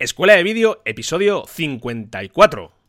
[0.00, 2.83] Escuela de Vídeo, episodio 54.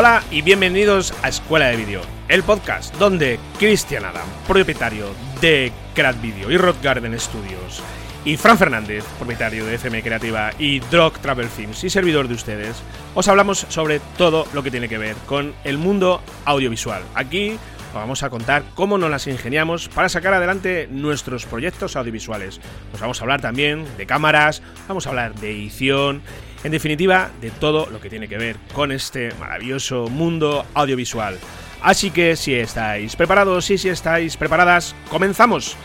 [0.00, 5.08] Hola y bienvenidos a Escuela de Vídeo, el podcast donde Cristian Adam, propietario
[5.40, 7.82] de Crat Video y Rock Garden Studios,
[8.24, 12.80] y Fran Fernández, propietario de FM Creativa y Drog Travel Films y servidor de ustedes,
[13.16, 17.02] os hablamos sobre todo lo que tiene que ver con el mundo audiovisual.
[17.16, 17.58] Aquí
[17.88, 22.60] os vamos a contar cómo nos las ingeniamos para sacar adelante nuestros proyectos audiovisuales.
[22.94, 26.22] Os vamos a hablar también de cámaras, vamos a hablar de edición
[26.64, 31.38] en definitiva, de todo lo que tiene que ver con este maravilloso mundo audiovisual.
[31.80, 35.76] Así que si estáis preparados y si estáis preparadas, comenzamos.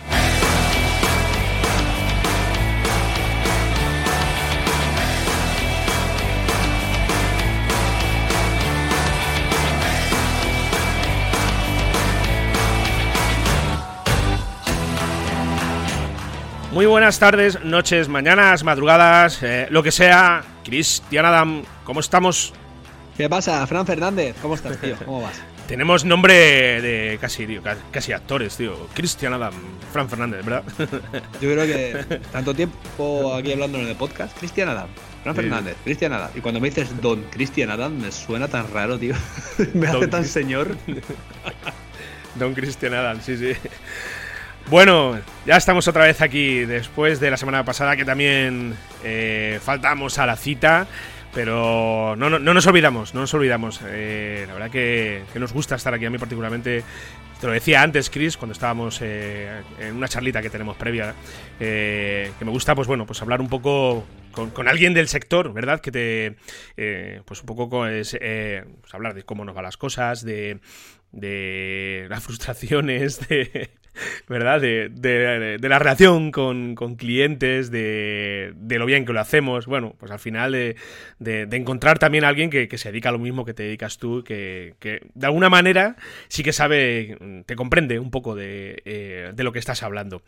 [16.84, 20.44] Muy buenas tardes, noches, mañanas, madrugadas, eh, lo que sea.
[20.66, 22.52] Cristian Adam, ¿cómo estamos?
[23.16, 24.36] ¿Qué pasa, Fran Fernández?
[24.42, 24.98] ¿Cómo estás, tío?
[25.06, 25.42] ¿Cómo vas?
[25.70, 26.34] Tenemos nombre
[26.82, 27.48] de casi,
[27.90, 28.90] casi actores, tío.
[28.94, 29.54] Cristian Adam,
[29.94, 30.64] Fran Fernández, ¿verdad?
[31.42, 34.90] Yo creo que tanto tiempo aquí hablando en el podcast, Cristian Adam,
[35.24, 36.32] Fran Fernández, Cristian Adam.
[36.36, 39.16] Y cuando me dices Don Cristian Adam, me suena tan raro, tío.
[39.74, 40.76] me hace tan señor.
[42.36, 43.54] Don Cristian Adam, sí, sí.
[44.70, 50.18] Bueno, ya estamos otra vez aquí después de la semana pasada que también eh, faltamos
[50.18, 50.88] a la cita,
[51.34, 53.82] pero no, no, nos olvidamos, no nos olvidamos.
[53.86, 56.84] Eh, la verdad que, nos gusta estar aquí a mí particularmente.
[57.40, 61.14] Te lo decía antes, Chris, cuando estábamos eh, en una charlita que tenemos previa,
[61.60, 65.82] que me gusta, pues bueno, pues hablar un poco con, alguien del sector, ¿verdad?
[65.82, 70.62] Que te, pues un poco es, pues hablar de cómo nos van las cosas, de,
[71.12, 73.72] de las frustraciones, de,
[74.28, 74.62] ¿verdad?
[74.62, 79.66] De, de, la relación con, clientes, de, lo bien que lo hacemos.
[79.66, 80.78] Bueno, pues al final de,
[81.52, 84.76] encontrar también a alguien que, se dedica a lo mismo que te dedicas tú, que,
[84.82, 85.96] de alguna manera
[86.28, 90.24] sí que sabe, te comprende un poco eh, de, lo que estás hablando.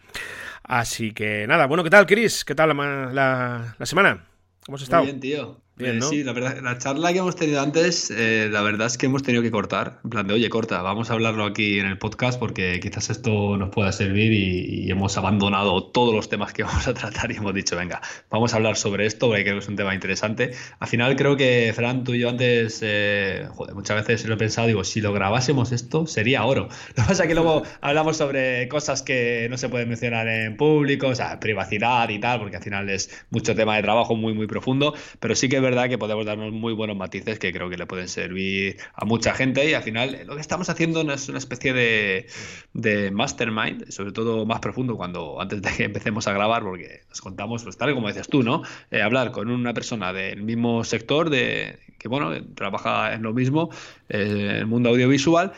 [0.63, 2.45] Así que nada, bueno, ¿qué tal, Chris?
[2.45, 4.25] ¿Qué tal la, la semana?
[4.65, 5.03] ¿Cómo has estado?
[5.03, 5.64] Muy bien, tío.
[5.77, 9.07] Eh, sí, la verdad, la charla que hemos tenido antes, eh, la verdad es que
[9.07, 9.99] hemos tenido que cortar.
[10.05, 13.57] En plan de, oye, corta, vamos a hablarlo aquí en el podcast porque quizás esto
[13.57, 17.53] nos pueda servir y, hemos abandonado todos los temas que vamos a tratar y hemos
[17.53, 20.51] dicho, venga, vamos a hablar sobre esto porque creo que es un tema interesante.
[20.79, 24.37] Al final creo que, Fran, tú y yo antes, eh, joder, muchas veces lo he
[24.37, 26.69] pensado, digo, si lo grabásemos esto, sería oro.
[26.95, 30.55] Lo que pasa es que luego hablamos sobre cosas que no se pueden mencionar en
[30.55, 34.33] público, o sea, privacidad y tal, porque al final es mucho tema de trabajo muy,
[34.33, 37.77] muy profundo, pero sí que verdad que podemos darnos muy buenos matices que creo que
[37.77, 41.39] le pueden servir a mucha gente y al final lo que estamos haciendo es una
[41.39, 47.01] especie de, mastermind, sobre todo más profundo cuando antes de que empecemos a grabar, porque
[47.09, 48.61] nos contamos, pues tal como decías tú, ¿no?
[48.91, 53.69] Eh, hablar con una persona del mismo sector, de que bueno, trabaja en lo mismo,
[54.09, 55.53] eh, en el mundo audiovisual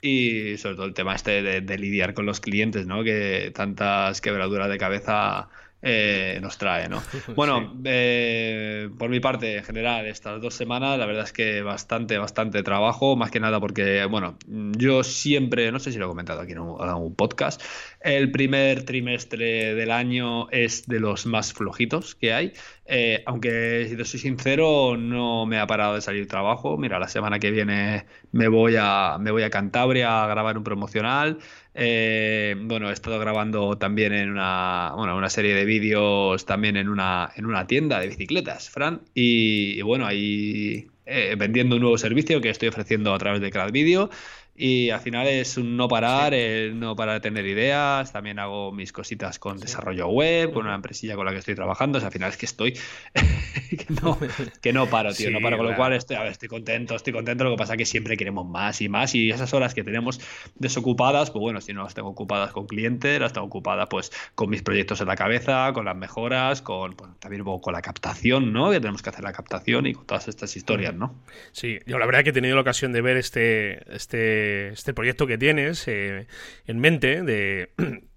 [0.00, 3.04] y sobre todo el tema este de, de, lidiar con los clientes, ¿no?
[3.04, 5.48] Que tantas quebraduras de cabeza
[5.82, 7.02] eh, nos trae, ¿no?
[7.34, 12.18] Bueno, eh, por mi parte, en general, estas dos semanas, la verdad es que bastante,
[12.18, 16.40] bastante trabajo, más que nada porque, bueno, yo siempre, no sé si lo he comentado
[16.40, 17.60] aquí en un, podcast,
[18.00, 22.52] el primer trimestre del año es de los más flojitos que hay,
[22.84, 26.76] eh, aunque si te soy sincero, no me ha parado de salir trabajo.
[26.76, 30.64] Mira, la semana que viene me voy a, me voy a Cantabria a grabar un
[30.64, 31.38] promocional.
[31.74, 36.88] Eh, bueno, he estado grabando también en una, bueno, una serie de vídeos también en
[36.88, 39.02] una, en una tienda de bicicletas, Fran.
[39.14, 43.72] Y, bueno, ahí eh, vendiendo un nuevo servicio que estoy ofreciendo a través de Crowd
[43.72, 44.10] Video.
[44.54, 46.34] Y al final es un no parar,
[46.74, 48.12] no parar de tener ideas.
[48.12, 51.98] También hago mis cositas con desarrollo web, con una empresilla con la que estoy trabajando.
[51.98, 52.78] O sea, al final es que estoy
[54.60, 55.30] que, no, paro, tío.
[55.30, 55.56] no paro.
[55.56, 57.44] Con lo cual estoy, a ver, estoy contento, estoy contento.
[57.44, 59.14] Lo que pasa es que siempre queremos más y más.
[59.14, 60.20] Y esas horas que tenemos
[60.56, 64.50] desocupadas, pues bueno, si no las tengo ocupadas con clientes, las tengo ocupadas pues con
[64.50, 68.70] mis proyectos en la cabeza, con las mejoras, con también con la captación, ¿no?
[68.70, 71.14] Que tenemos que hacer la captación y con todas estas historias, ¿no?
[71.52, 74.41] Sí, yo la verdad que he tenido la ocasión de ver este, este
[74.72, 76.26] este proyecto que tienes eh,
[76.66, 77.72] en mente de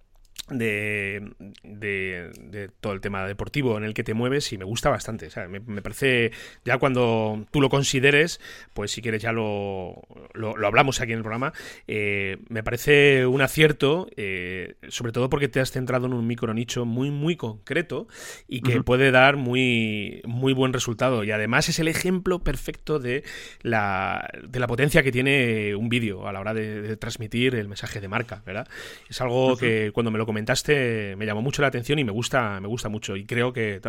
[0.50, 1.32] de,
[1.64, 5.30] de, todo el tema deportivo en el que te mueves y me gusta bastante.
[5.48, 6.32] me, parece,
[6.64, 8.40] ya cuando tú lo consideres,
[8.74, 10.04] pues si quieres ya lo,
[10.34, 11.54] lo, hablamos aquí en el programa,
[11.88, 16.54] eh, me parece un acierto, eh, sobre todo porque te has centrado en un micro
[16.54, 18.08] nicho muy, muy concreto
[18.48, 21.24] y que puede dar muy, muy buen resultado.
[21.24, 23.24] Y además es el ejemplo perfecto de
[23.62, 28.00] la, de la potencia que tiene un vídeo a la hora de, transmitir el mensaje
[28.00, 28.68] de marca, ¿verdad?
[29.10, 32.60] Es algo que cuando me lo comentaste me llamó mucho la atención y me gusta,
[32.60, 33.16] me gusta mucho.
[33.16, 33.80] Y creo que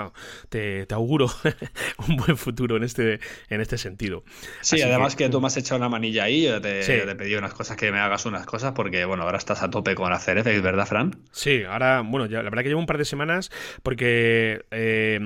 [0.48, 1.26] te, auguro
[2.08, 4.22] un buen futuro en este, en este sentido.
[4.60, 7.52] Sí, además que, tú me has echado una manilla ahí, yo te, he pedido unas
[7.52, 10.62] cosas que me hagas unas cosas, porque bueno, ahora estás a tope con hacer efectos,
[10.62, 11.16] ¿verdad, Fran?
[11.32, 13.50] Sí, ahora, bueno, ya, la verdad que llevo un par de semanas
[13.82, 15.18] porque eh,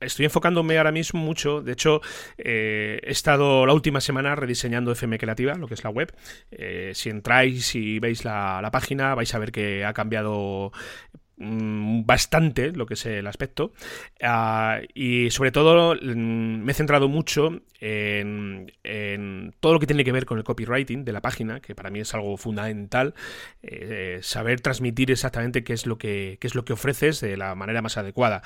[0.00, 1.62] estoy enfocándome ahora mismo mucho.
[1.62, 2.00] De hecho,
[2.38, 6.12] eh, he estado la última semana rediseñando FM Creativa, lo que es la web.
[6.50, 10.72] Eh, si entráis y veis la, la, página, vais a ver que ha cambiado
[11.38, 13.72] bastante lo que es el aspecto.
[14.22, 18.72] Ah, y sobre todo mm, me he centrado mucho en,
[19.60, 22.00] todo lo que tiene que ver con el copywriting de la página que para mí
[22.00, 23.14] es algo fundamental
[23.62, 27.54] eh, saber transmitir exactamente qué es lo que qué es lo que ofreces de la
[27.54, 28.42] manera más adecuada.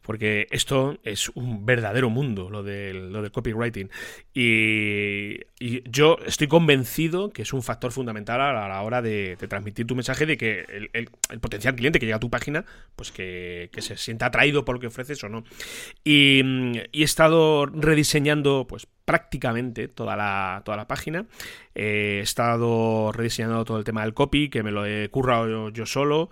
[0.00, 3.90] Porque esto es un verdadero mundo lo del, lo del copywriting.
[4.34, 9.94] Y, yo estoy convencido que es un factor fundamental a la, hora de, transmitir tu
[9.94, 11.10] mensaje de que el,
[11.40, 12.64] potencial cliente que llega a tu página,
[12.96, 15.44] pues que, se sienta atraído por lo que ofreces o no.
[16.02, 16.42] Y,
[16.92, 21.26] y he estado rediseñando, pues prácticamente toda la, toda la página.
[21.74, 26.30] he estado rediseñando todo el tema del copy, que me lo he currado yo, solo.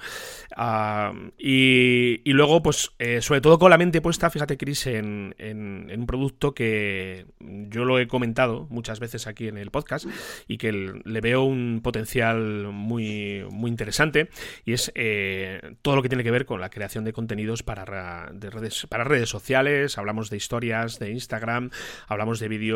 [0.56, 5.90] Ah, y, luego, pues, eh, sobre todo con la mente puesta, fíjate, Chris, en, en,
[5.98, 10.06] un producto que yo lo he comentado muchas veces aquí en el podcast
[10.46, 14.28] y que le veo un potencial muy, muy interesante.
[14.64, 17.84] Y es eh, todo lo que tiene que ver con la creación de contenidos para,
[17.84, 19.98] redes, para redes sociales.
[19.98, 21.70] Hablamos de historias de Instagram,
[22.06, 22.67] hablamos de vídeos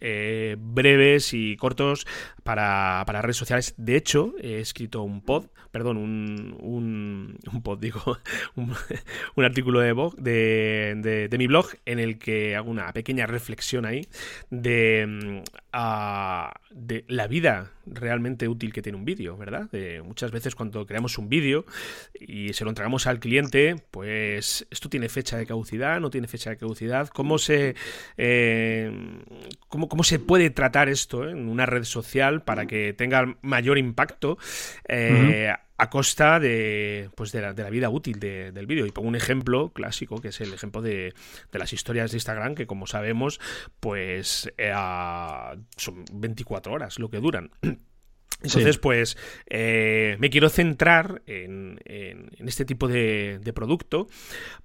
[0.00, 2.06] eh, breves y cortos
[2.42, 3.74] para, redes sociales.
[3.76, 8.00] De hecho, he escrito un pod, perdón, un, un, pod, digo,
[8.56, 14.06] un, artículo de, blog, de, mi blog en el que hago una pequeña reflexión ahí
[14.50, 15.42] de,
[15.76, 19.68] mm, de la vida realmente útil que tiene un vídeo, ¿verdad?
[20.04, 21.64] muchas veces cuando creamos un vídeo
[22.18, 26.50] y se lo entregamos al cliente, pues esto tiene fecha de caducidad, no tiene fecha
[26.50, 27.76] de caducidad, ¿cómo se,
[28.16, 28.90] eh,
[29.68, 34.38] cómo, cómo, se puede tratar esto en una red social para que tenga mayor impacto?
[34.88, 38.86] Eh, a costa de, pues de, la, de la vida útil del vídeo.
[38.86, 41.14] Y pongo un ejemplo clásico, que es el ejemplo de,
[41.52, 43.40] de las historias de Instagram, que como sabemos,
[43.80, 44.72] pues eh,
[45.76, 47.50] son 24 horas lo que duran.
[48.42, 54.08] Entonces, pues eh, me quiero centrar en, en, este tipo de, de, producto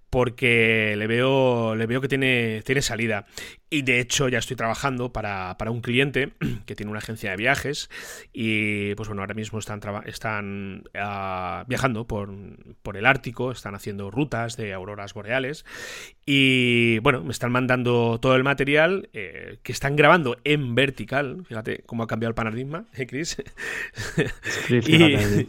[0.10, 3.26] porque le veo, le veo que tiene, tiene salida.
[3.74, 6.34] Y de hecho ya estoy trabajando para, para, un cliente
[6.66, 7.90] que tiene una agencia de viajes
[8.34, 12.34] y pues bueno, ahora mismo están, están uh, viajando por,
[12.84, 15.66] por, el Ártico, están haciendo rutas de auroras boreales
[16.26, 21.46] y bueno, me están mandando todo el material eh, que están grabando en vertical.
[21.48, 23.38] Fíjate cómo ha cambiado el paradigma, ¿eh, Chris?
[24.70, 25.48] y,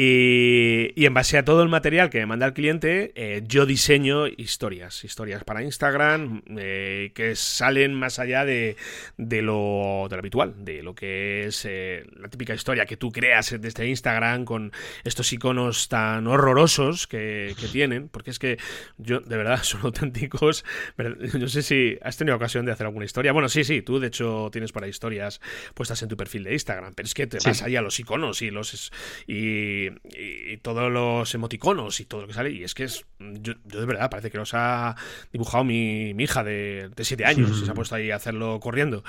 [0.00, 4.28] y, en base a todo el material que me manda el cliente, eh, yo diseño
[4.28, 8.76] historias, historias para Instagram eh, que salen más allá de,
[9.16, 13.10] de, lo, de, lo, habitual, de lo que es eh, la típica historia que tú
[13.10, 14.70] creas desde Instagram con
[15.02, 18.56] estos iconos tan horrorosos que, que tienen, porque es que
[18.98, 20.64] yo, de verdad, son auténticos.
[20.96, 23.32] No sé si has tenido ocasión de hacer alguna historia.
[23.32, 25.40] Bueno, sí, sí, tú de hecho tienes para historias
[25.74, 28.42] puestas en tu perfil de Instagram, pero es que te vas allá a los iconos
[28.42, 28.92] y los.
[29.26, 32.50] Y, y, todos los emoticonos y todo lo que sale.
[32.50, 33.04] Y es que es.
[33.18, 34.96] Yo, de verdad parece que los ha
[35.32, 37.62] dibujado mi, hija de, de siete años.
[37.62, 39.04] y se ha puesto ahí a hacerlo corriendo.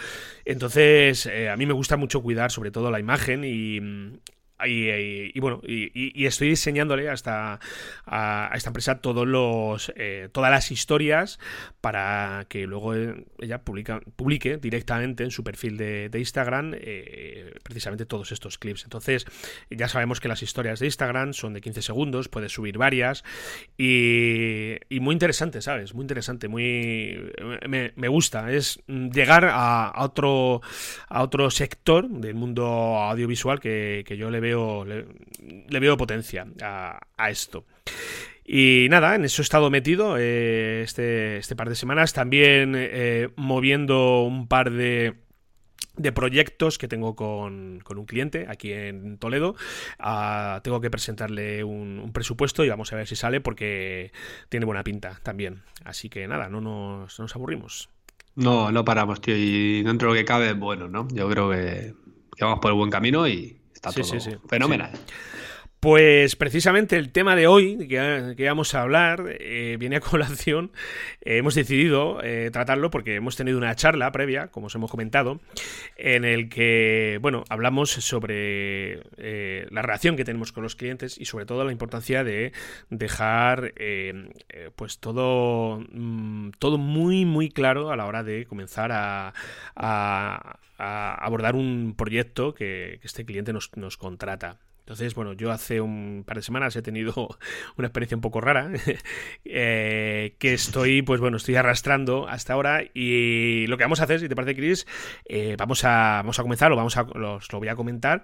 [0.45, 4.19] Entonces, eh, a mí me gusta mucho cuidar sobre todo la imagen y,
[4.67, 7.59] y, bueno, y, estoy diseñándole a esta,
[8.05, 11.39] a, esta empresa todos los, eh, todas las historias
[11.81, 12.93] para que luego
[13.39, 18.83] ella publica, publique directamente en su perfil de, Instagram eh, precisamente todos estos clips.
[18.83, 19.25] Entonces,
[19.69, 23.23] ya sabemos que las historias de Instagram son de 15 segundos, puedes subir varias
[23.77, 25.93] y, muy interesante, ¿sabes?
[25.93, 27.31] Muy interesante, muy...
[27.67, 30.61] Me, me gusta, es llegar a, otro,
[31.07, 37.29] a otro sector del mundo audiovisual que, que yo le veo le, veo potencia a,
[37.29, 37.65] esto.
[38.45, 42.13] Y nada, en eso he estado metido eh, este, este, par de semanas.
[42.13, 45.15] También eh, moviendo un par de
[45.99, 49.55] de proyectos que tengo con, un cliente aquí en Toledo.
[49.99, 54.11] Ah, tengo que presentarle un, presupuesto y vamos a ver si sale porque
[54.47, 55.61] tiene buena pinta también.
[55.83, 57.89] Así que nada, no nos, aburrimos.
[58.35, 59.35] No, no paramos, tío.
[59.35, 61.07] Y dentro de lo que cabe, bueno, ¿no?
[61.11, 61.93] Yo creo que,
[62.39, 64.91] vamos por el buen camino y está todo fenomenal.
[65.79, 70.71] Pues precisamente el tema de hoy que, vamos a hablar eh, viene a colación.
[71.21, 75.39] hemos decidido eh, tratarlo porque hemos tenido una charla previa, como os hemos comentado,
[75.95, 81.24] en el que, bueno, hablamos sobre eh, la relación que tenemos con los clientes y
[81.24, 82.51] sobre todo la importancia de
[82.89, 83.74] dejar
[84.75, 89.33] pues todo, mm, todo muy, muy claro a la hora de comenzar a,
[90.77, 94.57] abordar un proyecto que, este cliente nos, nos contrata.
[94.89, 97.13] Entonces, bueno, yo hace un par de semanas he tenido
[97.77, 98.72] una experiencia un poco rara
[99.46, 104.19] eh, que estoy, pues bueno, estoy arrastrando hasta ahora y lo que vamos a hacer,
[104.19, 104.88] si te parece, Chris,
[105.25, 108.24] eh, vamos, a, vamos a comenzar, lo, vamos a, lo voy a comentar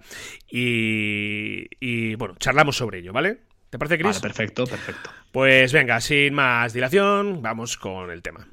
[0.49, 3.41] y, bueno, charlamos sobre ello, ¿vale?
[3.69, 4.19] ¿Te parece, Chris?
[4.19, 5.11] perfecto, perfecto.
[5.31, 8.47] Pues venga, sin más dilación, vamos con el tema.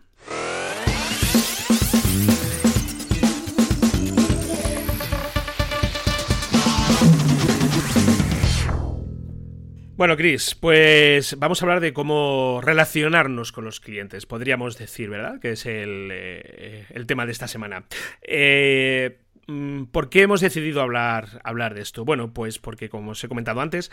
[10.02, 15.38] Bueno, Chris, pues vamos a hablar de cómo relacionarnos con los clientes, podríamos decir, ¿verdad?
[15.38, 17.84] Que es el, eh, el tema de esta semana.
[18.20, 19.18] Eh,
[19.90, 22.04] ¿Por qué hemos decidido hablar, hablar de esto?
[22.04, 23.90] Bueno, pues porque, como os he comentado antes,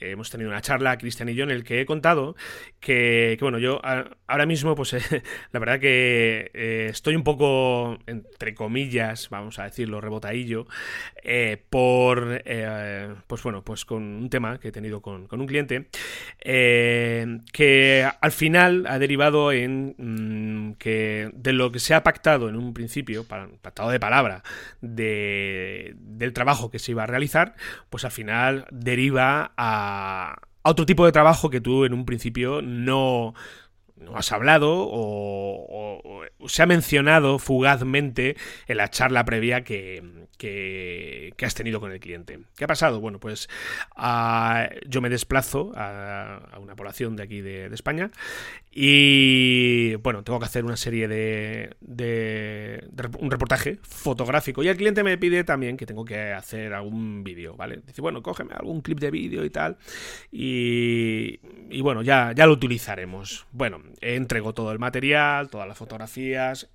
[0.00, 2.34] hemos tenido una charla, Cristian y yo, en el que he contado
[2.80, 3.80] que, bueno, yo
[4.26, 4.94] ahora mismo, pues
[5.52, 10.66] la verdad que eh, estoy un poco, entre comillas, vamos a decirlo, rebotadillo,
[11.22, 15.88] eh, por, eh, pues bueno, pues con un tema que he tenido con, un cliente,
[16.40, 22.56] que al final ha derivado en mm, que de lo que se ha pactado en
[22.56, 24.42] un principio, pactado de palabra,
[24.94, 27.54] del trabajo que se iba a realizar,
[27.90, 33.34] pues al final deriva a, otro tipo de trabajo que tú en un principio no,
[34.14, 38.36] has hablado o, se ha mencionado fugazmente
[38.68, 42.40] en la charla previa que, que, has tenido con el cliente.
[42.56, 43.00] ¿Qué ha pasado?
[43.00, 43.48] Bueno, pues
[43.96, 48.10] ah, yo me desplazo a, una población de aquí de, España
[48.70, 52.88] y bueno, tengo que hacer una serie de, de,
[53.18, 57.54] un reportaje fotográfico y el cliente me pide también que tengo que hacer algún vídeo,
[57.54, 57.80] ¿vale?
[57.86, 59.76] Dice, bueno, cógeme algún clip de vídeo y tal
[60.30, 63.46] y, y bueno, ya, ya lo utilizaremos.
[63.52, 66.68] Bueno, entrego todo el material, todas las fotografías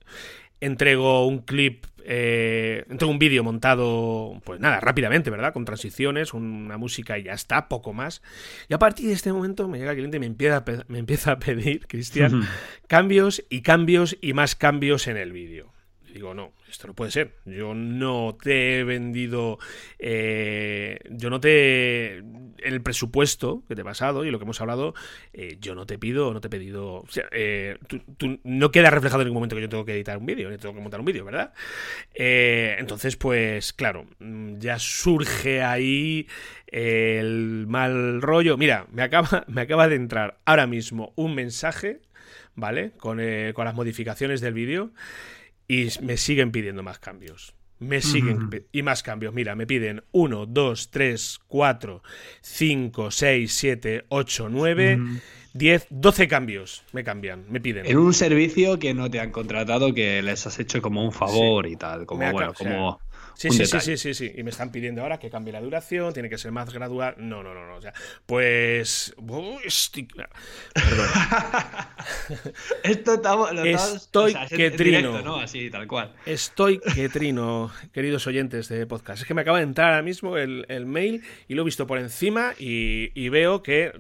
[0.62, 5.54] entrego un clip, eh, entrego un vídeo montado, pues nada, rápidamente, ¿verdad?
[5.54, 8.22] Con transiciones, una música y ya está, poco más.
[8.70, 11.00] Y a partir de este momento me llega el cliente y me empieza a, me
[11.00, 12.48] empieza a pedir, Cristian,
[12.88, 15.71] cambios y cambios y más cambios en el vídeo.
[16.14, 17.36] Digo, no, esto no puede ser.
[17.46, 19.60] Yo no te he vendido,
[19.98, 22.18] eh, yo no te,
[22.58, 24.94] el presupuesto que te he pasado y lo que hemos hablado,
[25.32, 27.78] eh, yo no te pido, no te he pedido, o sea, eh,
[28.18, 30.58] tú, no queda reflejado en ningún momento que yo tengo que editar un vídeo, yo
[30.58, 31.54] tengo que montar un vídeo, ¿verdad?
[32.14, 36.28] entonces, pues, claro, mm, ya surge ahí
[36.68, 38.58] el mal rollo.
[38.58, 42.02] Mira, me acaba, me acaba de entrar ahora mismo un mensaje,
[42.56, 42.92] ¿vale?
[42.98, 43.20] Con,
[43.54, 44.92] con las modificaciones del vídeo
[45.72, 47.56] y me siguen pidiendo más cambios.
[47.80, 49.34] Me siguen y más cambios.
[49.34, 52.04] Mira, me piden 1, 2, 3, 4,
[52.42, 55.00] 5, 6, 7, 8, 9,
[55.54, 56.84] 10, 12 cambios.
[56.92, 57.86] Me cambian, me piden.
[57.86, 61.66] En un servicio que no te han contratado, que les has hecho como un favor
[61.66, 62.06] y tal.
[62.06, 63.00] Como, bueno, como.
[63.36, 64.32] Sí, sí, sí, sí, sí, sí.
[64.36, 67.16] Y me están pidiendo ahora que cambie la duración, tiene que ser más gradual.
[67.18, 67.76] No, no, no, no.
[67.76, 67.94] O sea,
[68.26, 69.14] pues.
[70.74, 71.08] Perdón.
[72.84, 75.22] Esto estamos, Estoy que trino.
[75.22, 75.38] ¿no?
[75.38, 76.14] Así, tal cual.
[76.26, 79.22] Estoy que trino, queridos oyentes de podcast.
[79.22, 81.88] Es que me acaba de entrar ahora mismo el, el mail y lo he visto
[81.88, 83.94] por encima y, y veo que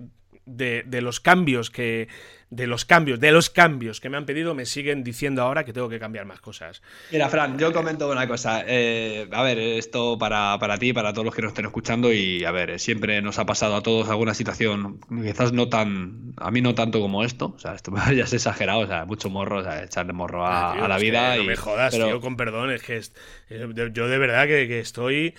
[0.55, 2.08] de, de los cambios que
[2.51, 5.72] de los cambios, de los cambios que me han pedido, me siguen diciendo ahora que
[5.72, 6.81] tengo que cambiar más cosas.
[7.10, 8.63] Mira, Fran, yo comento una cosa.
[8.67, 12.43] Eh, a ver, esto para, para ti, para todos los que nos estén escuchando, y
[12.43, 16.60] a ver, siempre nos ha pasado a todos alguna situación, quizás no tan, a mí
[16.60, 19.63] no tanto como esto, o sea, esto ya es exagerado, o sea, mucho morro, o
[19.63, 21.38] sea, echarle morro a, ah, la vida.
[21.38, 23.01] y, no me jodas, tío, con perdón, es que
[23.93, 25.36] yo de verdad que, estoy...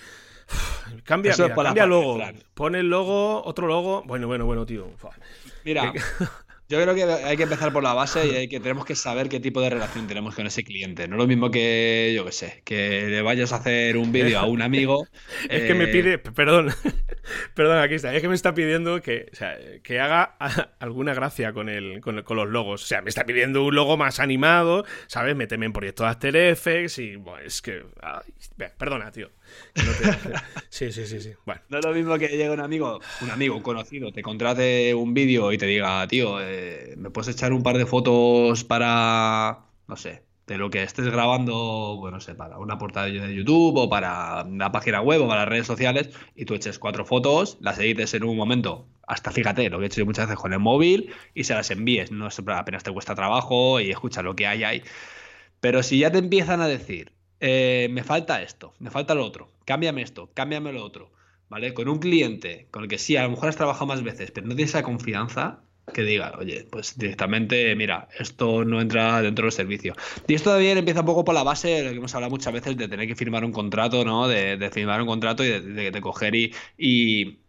[1.03, 2.19] Cambia, cambia logo.
[2.53, 4.03] Pone el logo, otro logo.
[4.05, 4.89] Bueno, bueno, bueno, tío.
[5.65, 5.93] Mira,
[6.69, 9.27] Yo creo que hay que empezar por la base y hay que, tenemos que saber
[9.27, 11.07] qué tipo de relación tenemos con ese cliente.
[11.07, 14.39] No es lo mismo que, yo qué sé, que le vayas a hacer un vídeo
[14.39, 15.05] a un amigo.
[15.49, 16.73] es que me eh, pide, perdón,
[17.53, 19.31] perdón, aquí está, es que me está pidiendo que,
[19.83, 20.35] que haga
[20.79, 22.83] alguna gracia con, el, con, los logos.
[22.83, 25.35] O sea, me está pidiendo un logo más animado, ¿sabes?
[25.35, 27.83] Méteme en proyectos After Effects y, bueno, es que...
[28.77, 29.29] perdona, tío.
[30.69, 31.33] Sí, sí, sí, sí.
[31.45, 31.61] Bueno.
[31.69, 35.13] No es lo mismo que llegue un amigo, un amigo, un conocido, te contrate un
[35.13, 39.95] vídeo y te diga, tío, eh, ¿me puedes echar un par de fotos para, no
[39.95, 43.89] sé, de lo que estés grabando, bueno, no sé, para una portada de YouTube o
[43.89, 47.79] para una página web o para las redes sociales y tú eches cuatro fotos, las
[47.79, 50.59] edites en un momento, hasta fíjate, lo que he hecho yo muchas veces con el
[50.59, 54.63] móvil y se las envíes, no apenas te cuesta trabajo y escucha lo que hay
[54.63, 54.83] ahí.
[55.59, 59.51] Pero si ya te empiezan a decir, eh, me falta esto, me falta lo otro,
[59.65, 61.11] cámbiame esto, cámbiame lo otro,
[61.49, 61.73] ¿vale?
[61.73, 64.47] Con un cliente con el que sí, a lo mejor has trabajado más veces, pero
[64.47, 69.51] no tienes esa confianza, que diga, oye, pues directamente, mira, esto no entra dentro del
[69.51, 69.95] servicio.
[70.27, 72.53] Y esto también empieza un poco por la base de lo que hemos hablado muchas
[72.53, 74.27] veces de tener que firmar un contrato, ¿no?
[74.27, 77.42] De, firmar un contrato y de, coger y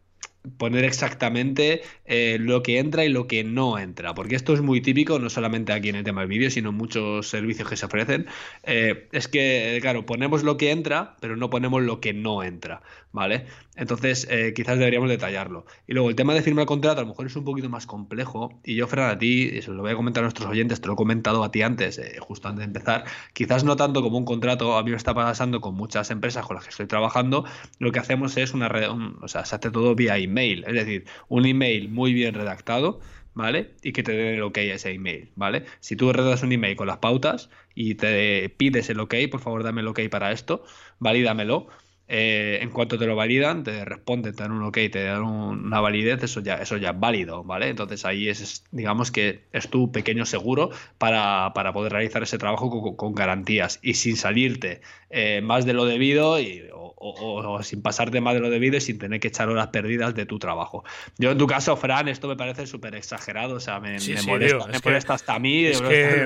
[0.58, 4.80] poner exactamente eh, lo que entra y lo que no entra, porque esto es muy
[4.80, 7.86] típico, no solamente aquí en el tema del vídeo, sino en muchos servicios que se
[7.86, 8.26] ofrecen.
[8.64, 12.82] Eh, es que, claro, ponemos lo que entra, pero no ponemos lo que no entra,
[13.12, 13.46] ¿vale?
[13.76, 15.66] Entonces, eh, quizás deberíamos detallarlo.
[15.86, 18.60] Y luego, el tema de firmar contrato a lo mejor es un poquito más complejo,
[18.64, 20.92] y yo, Fran, a ti, eso lo voy a comentar a nuestros oyentes, te lo
[20.92, 24.76] he comentado a ti antes, justo antes de empezar, quizás no tanto como un contrato,
[24.76, 27.44] a mí me está pasando con muchas empresas con las que estoy trabajando,
[27.78, 31.04] lo que hacemos es una red, o sea, se hace todo vía email es decir,
[31.28, 33.00] un email muy bien redactado,
[33.34, 33.72] ¿vale?
[33.82, 35.64] Y que te den el ok a ese email, ¿vale?
[35.80, 39.62] Si tú redactas un email con las pautas y te pides el ok, por favor
[39.62, 40.64] dame el ok para esto,
[40.98, 41.68] valídamelo,
[42.06, 45.80] eh, en cuanto te lo validan, te responden, te dan un ok, te dan una
[45.80, 47.68] validez, eso ya, eso ya es válido, ¿vale?
[47.68, 53.14] Entonces ahí es, digamos que es tu pequeño seguro para, poder realizar ese trabajo con,
[53.14, 56.83] garantías y sin salirte eh, más de lo debido y, o,
[57.62, 60.38] sin pasarte más de lo debido y sin tener que echar horas perdidas de tu
[60.38, 60.84] trabajo.
[61.18, 65.34] Yo en tu caso, Fran, esto me parece súper exagerado, o sea, me, molesta, hasta
[65.34, 65.66] a mí.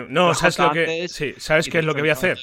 [0.09, 2.39] no, ¿sabes lo que, sí, ¿sabes qué es lo que voy a hacer?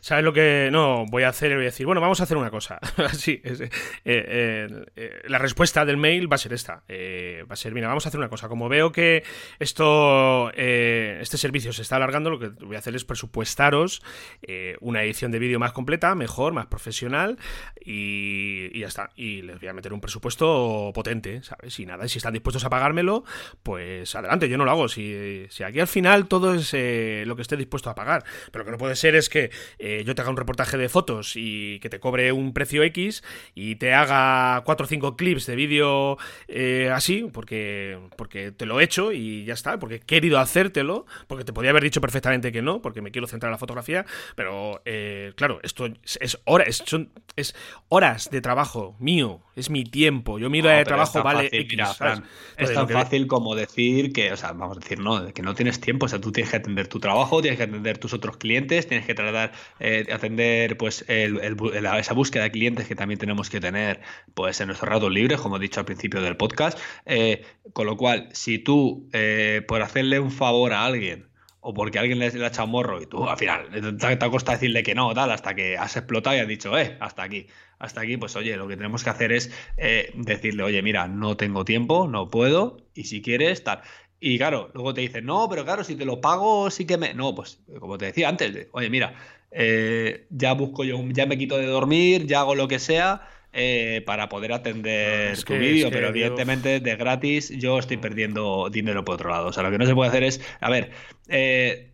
[0.00, 1.52] ¿Sabes lo que no voy a hacer?
[1.54, 2.78] Voy a decir, bueno, vamos a hacer una cosa.
[2.96, 3.68] Así, eh,
[4.04, 6.82] eh, eh, la respuesta del mail va a ser esta.
[6.88, 8.48] va a ser, mira, vamos a hacer una cosa.
[8.48, 9.22] Como veo que
[9.58, 14.02] esto, este servicio se está alargando, lo que voy a hacer es presupuestaros
[14.80, 17.38] una edición de vídeo más completa, mejor, más profesional
[17.80, 19.10] y, ya está.
[19.16, 21.78] Y les voy a meter un presupuesto potente, ¿sabes?
[21.78, 23.24] Y nada, si están dispuestos a pagármelo,
[23.62, 24.88] pues adelante, yo no lo hago.
[24.88, 26.72] Si, si aquí al final todo es
[27.26, 28.24] lo que esté dispuesto a pagar.
[28.50, 29.50] Pero lo que no puede ser es que
[29.90, 33.24] eh, yo te haga un reportaje de fotos y que te cobre un precio X
[33.54, 36.16] y te haga 4 o 5 clips de vídeo
[36.48, 41.06] eh, así, porque, porque te lo he hecho y ya está, porque he querido hacértelo,
[41.26, 44.06] porque te podía haber dicho perfectamente que no, porque me quiero centrar en la fotografía,
[44.36, 47.54] pero eh, claro, esto es, horas, son, es
[47.88, 51.78] horas de trabajo mío, es mi tiempo, yo miro de trabajo, vale X.
[52.56, 55.80] es tan fácil como decir que, o sea, vamos a decir, no, que no tienes
[55.80, 58.86] tiempo, o sea, tú tienes que atender tu trabajo, tienes que atender tus otros clientes,
[58.86, 64.00] tienes que tratar eh, atender pues esa búsqueda de clientes que también tenemos que tener
[64.34, 66.78] pues en nuestros ratos libres, como he dicho al principio del podcast.
[67.06, 71.28] Eh, con lo cual, si tú eh, por hacerle un favor a alguien
[71.60, 74.82] o porque alguien le, ha echado morro y tú al final te, te costa decirle
[74.82, 77.46] que no, tal, hasta que has explotado y has dicho, eh, hasta aquí,
[77.78, 79.50] hasta aquí, pues oye, lo que tenemos que hacer es
[80.14, 83.80] decirle, oye, mira, no tengo tiempo, no puedo, y si quieres, tal.
[84.20, 87.14] Y claro, luego te dicen, no, pero claro, si te lo pago, sí que me.
[87.14, 89.14] No, pues como te decía antes, oye, mira,
[89.50, 93.22] eh, ya busco yo, ya me quito de dormir, ya hago lo que sea.
[93.52, 99.16] Eh, para poder atender tu vídeo, pero evidentemente de gratis yo estoy perdiendo dinero por
[99.16, 99.48] otro lado.
[99.48, 100.92] O sea, lo que no se puede hacer es, a ver,
[101.26, 101.90] eh,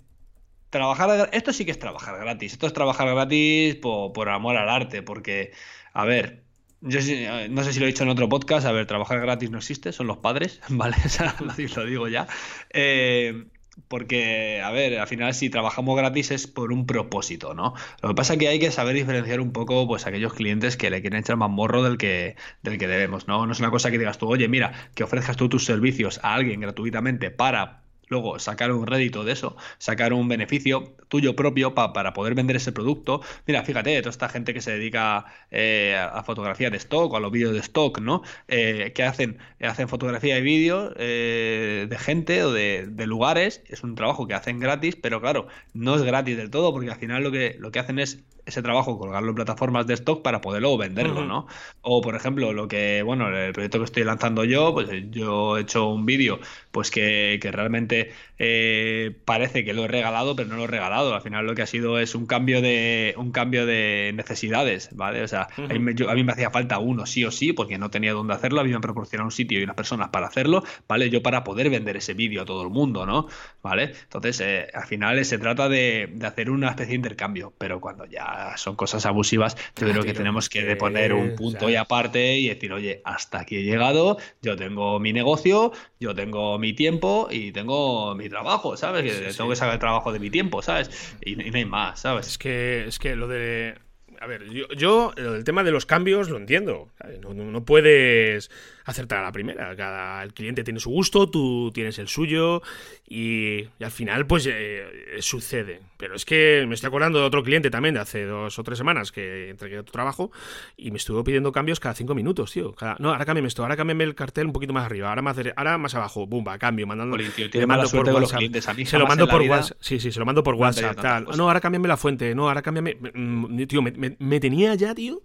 [0.69, 4.69] trabajar, esto sí que es trabajar gratis, esto es trabajar gratis por, por amor al
[4.69, 5.53] arte, porque,
[5.95, 6.43] a ver,
[6.83, 7.01] yo
[7.49, 9.93] no sé si lo he dicho en otro podcast, a ver, trabajar gratis no existe,
[9.93, 10.97] son los padres, ¿vale?
[11.05, 11.35] O sea,
[11.77, 12.27] lo digo ya.
[12.71, 13.47] Eh,
[13.89, 17.75] porque, a ver, al final si trabajamos gratis es por un propósito, ¿no?
[18.03, 20.91] Lo que pasa es que hay que saber diferenciar un poco, pues, aquellos clientes que
[20.91, 23.47] le quieren echar más morro del que, del que debemos, ¿no?
[23.47, 26.35] No es una cosa que digas tú, oye, mira, que ofrezcas tú tus servicios a
[26.35, 32.13] alguien gratuitamente para luego sacar un rédito de eso, sacar un beneficio tuyo propio para
[32.13, 33.21] poder vender ese producto.
[33.47, 37.21] Mira, fíjate, toda esta gente que se dedica eh, a fotografía de stock o a
[37.21, 38.23] los vídeos de stock, ¿no?
[38.49, 43.95] Eh, que hacen, hacen fotografía y vídeos eh, de gente o de, lugares, es un
[43.95, 47.31] trabajo que hacen gratis, pero claro, no es gratis del todo, porque al final lo
[47.31, 50.79] que, lo que hacen es ese trabajo, colgarlo en plataformas de stock para poder luego
[50.79, 51.49] venderlo, ¿no?
[51.83, 55.63] O, por ejemplo, lo que, bueno, el proyecto que estoy lanzando yo, pues yo he
[55.63, 56.39] hecho un vídeo,
[56.71, 61.15] pues que, realmente eh, parece que lo he regalado, pero no lo he regalado.
[61.15, 65.23] Al final lo que ha sido es un cambio de, un cambio de necesidades, ¿vale?
[65.23, 65.81] O sea, a, mí
[66.25, 68.81] me, hacía falta uno sí o sí, porque no tenía dónde hacerlo, a mí me
[68.81, 71.11] proporcionado un sitio y unas personas para hacerlo, ¿vale?
[71.11, 73.27] Yo para poder vender ese vídeo a todo el mundo, ¿no?
[73.63, 73.95] ¿Vale?
[74.03, 78.05] Entonces, eh, al final se trata de, de hacer una especie de intercambio, pero cuando
[78.05, 82.49] ya son cosas abusivas, yo creo que tenemos que poner un punto y aparte y
[82.49, 87.53] decir, oye, hasta aquí he llegado, yo tengo mi negocio, yo tengo mi tiempo y
[87.53, 89.05] tengo mi trabajo, ¿sabes?
[89.05, 91.17] Que tengo que sacar el trabajo de mi tiempo, ¿sabes?
[91.21, 92.27] Y, y, no hay más, ¿sabes?
[92.27, 93.75] Es que, es que lo de
[94.21, 96.91] a ver, yo, yo, el tema de los cambios lo entiendo.
[97.21, 98.51] No, no, puedes
[98.87, 99.77] acertar a la primera.
[99.77, 102.63] Cada el cliente tiene su gusto, tú tienes el suyo
[103.07, 105.81] y, al final pues eh, sucede.
[105.97, 108.79] Pero es que me estoy acordando de otro cliente también de hace dos o tres
[108.79, 110.31] semanas que entregué tu trabajo
[110.77, 112.75] y me estuvo pidiendo cambios cada cinco minutos, tío.
[112.99, 115.79] no, ahora cámbiame esto, ahora cámbiame el cartel un poquito más arriba, ahora más, ahora
[115.79, 117.17] más abajo, bumba, cambio, mandando.
[117.17, 118.41] le mando por WhatsApp.
[118.85, 119.79] se lo mando por WhatsApp.
[119.81, 121.01] Sí, sí, se lo mando por WhatsApp.
[121.01, 121.27] Tal.
[121.37, 122.97] No, ahora cámbiame la fuente, no, ahora cámbiame.
[123.15, 125.23] Mm, tío, me, me, tenía ya, tío,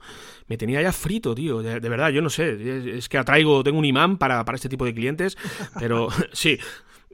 [0.48, 1.62] me tenía ya frito, tío.
[1.62, 2.98] De, verdad, yo no sé.
[2.98, 5.38] Es, que atraigo, tengo un imán para, para este tipo de clientes,
[5.80, 6.60] pero sí.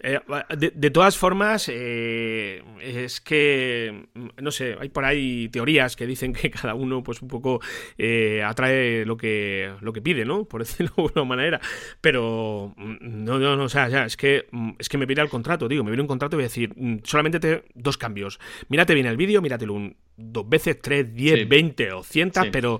[0.03, 0.19] Eh,
[0.55, 4.05] de, todas formas, eh, es que,
[4.39, 7.61] no sé, hay por ahí teorías que dicen que cada uno, pues un poco
[7.97, 10.45] eh, atrae lo que, lo que pide, ¿no?
[10.45, 11.61] Por decirlo de alguna manera.
[11.99, 15.21] Pero, mm, no, no, no, o sea, ya, es que, mm, es que me pide
[15.21, 17.97] el contrato, digo, me viene un contrato y voy a decir, mm, solamente te, dos
[17.97, 18.39] cambios.
[18.69, 22.79] Mírate bien el vídeo, míratelo un, dos veces, tres, diez, veinte o cientas, pero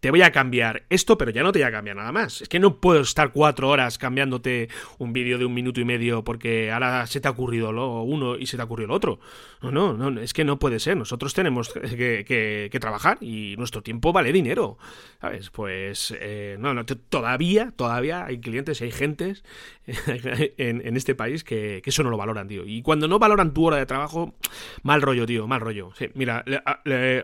[0.00, 2.42] te voy, a, cambiar esto, pero ya no te voy a cambiar nada más.
[2.42, 4.68] Es que no puedo estar cuatro horas cambiándote
[4.98, 8.36] un vídeo de un minuto y medio porque ahora se te ha ocurrido lo uno
[8.36, 9.20] y se te ha ocurrido lo otro.
[9.62, 10.96] No, no, no, es que no puede ser.
[10.96, 14.78] Nosotros tenemos que, trabajar y nuestro tiempo vale dinero.
[15.20, 15.50] ¿Sabes?
[15.50, 19.44] Pues eh, no, no, todavía, todavía hay clientes y hay gentes
[20.56, 22.64] en, este país que, eso no lo valoran, tío.
[22.66, 24.34] Y cuando no valoran tu hora de trabajo,
[24.82, 25.92] mal rollo, tío, mal rollo.
[26.14, 26.44] mira,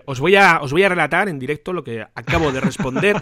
[0.06, 3.20] os, voy a, os voy a relatar en directo lo que acabo de responder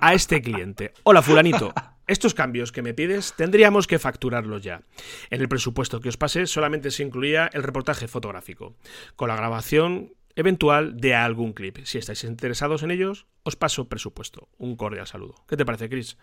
[0.00, 0.92] a este cliente.
[1.02, 1.72] Hola, fulanito.
[2.06, 4.82] Estos cambios que me pides tendríamos que facturarlos ya.
[5.30, 8.74] En el presupuesto que os pasé solamente se incluía el reportaje fotográfico,
[9.14, 11.78] con la grabación eventual de algún clip.
[11.84, 14.48] Si estáis interesados en ellos, os paso presupuesto.
[14.58, 15.34] Un cordial saludo.
[15.48, 16.16] ¿Qué te parece, Chris?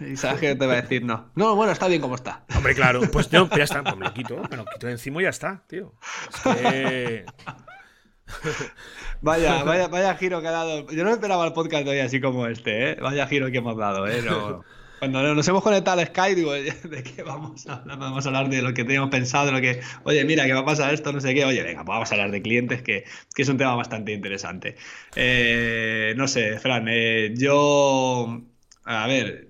[0.00, 1.30] y sabes que te va a decir no.
[1.34, 2.44] No, bueno, está bien como está.
[2.56, 5.20] Hombre, claro, pues yo ya está, pues me lo quito, me lo quito de encima
[5.20, 5.94] y ya está, tío.
[6.30, 7.24] Es que...
[9.22, 10.90] vaya, vaya, vaya giro que ha dado.
[10.90, 12.96] Yo no esperaba el podcast de hoy así como este, ¿eh?
[13.00, 14.22] Vaya giro que hemos dado, ¿eh?
[14.98, 17.98] Cuando nos hemos conectado al Skype, digo, ¿de qué vamos a hablar?
[17.98, 20.60] Vamos a hablar de lo que teníamos pensado, de lo que, oye, mira, que va
[20.60, 21.44] a pasar esto, no sé qué.
[21.44, 24.74] Oye, venga, pues vamos a hablar de clientes, que, que es un tema bastante interesante.
[25.14, 28.42] Eh, no sé, Fran, eh, yo,
[28.84, 29.47] a ver,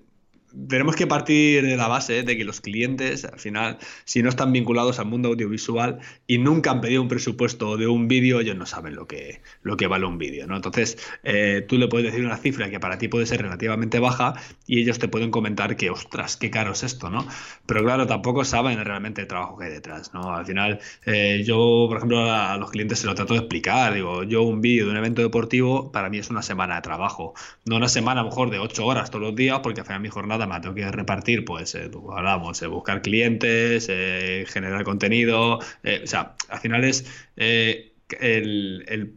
[0.67, 4.51] tenemos que partir de la base de que los clientes, al final, si no están
[4.51, 8.65] vinculados al mundo audiovisual y nunca han pedido un presupuesto de un vídeo, ellos no
[8.65, 10.55] saben lo que, lo que vale un vídeo, ¿no?
[10.55, 14.33] Entonces, eh, tú le puedes decir una cifra que para ti puede ser relativamente baja
[14.65, 17.27] y ellos te pueden comentar que, ostras, qué caro es esto, ¿no?
[17.65, 20.35] Pero claro, tampoco saben realmente el trabajo que hay detrás, ¿no?
[20.35, 24.23] Al final, eh, yo, por ejemplo, a los clientes se lo trato de explicar, digo,
[24.23, 27.33] yo un vídeo de un evento deportivo, para mí es una semana de trabajo,
[27.65, 30.01] no una semana a lo mejor de ocho horas todos los días, porque al final
[30.01, 35.57] mi jornada me tengo que repartir, pues, eh, hablamos, eh, buscar clientes, eh, generar contenido,
[35.57, 35.61] o
[36.05, 39.13] sea, al final es el,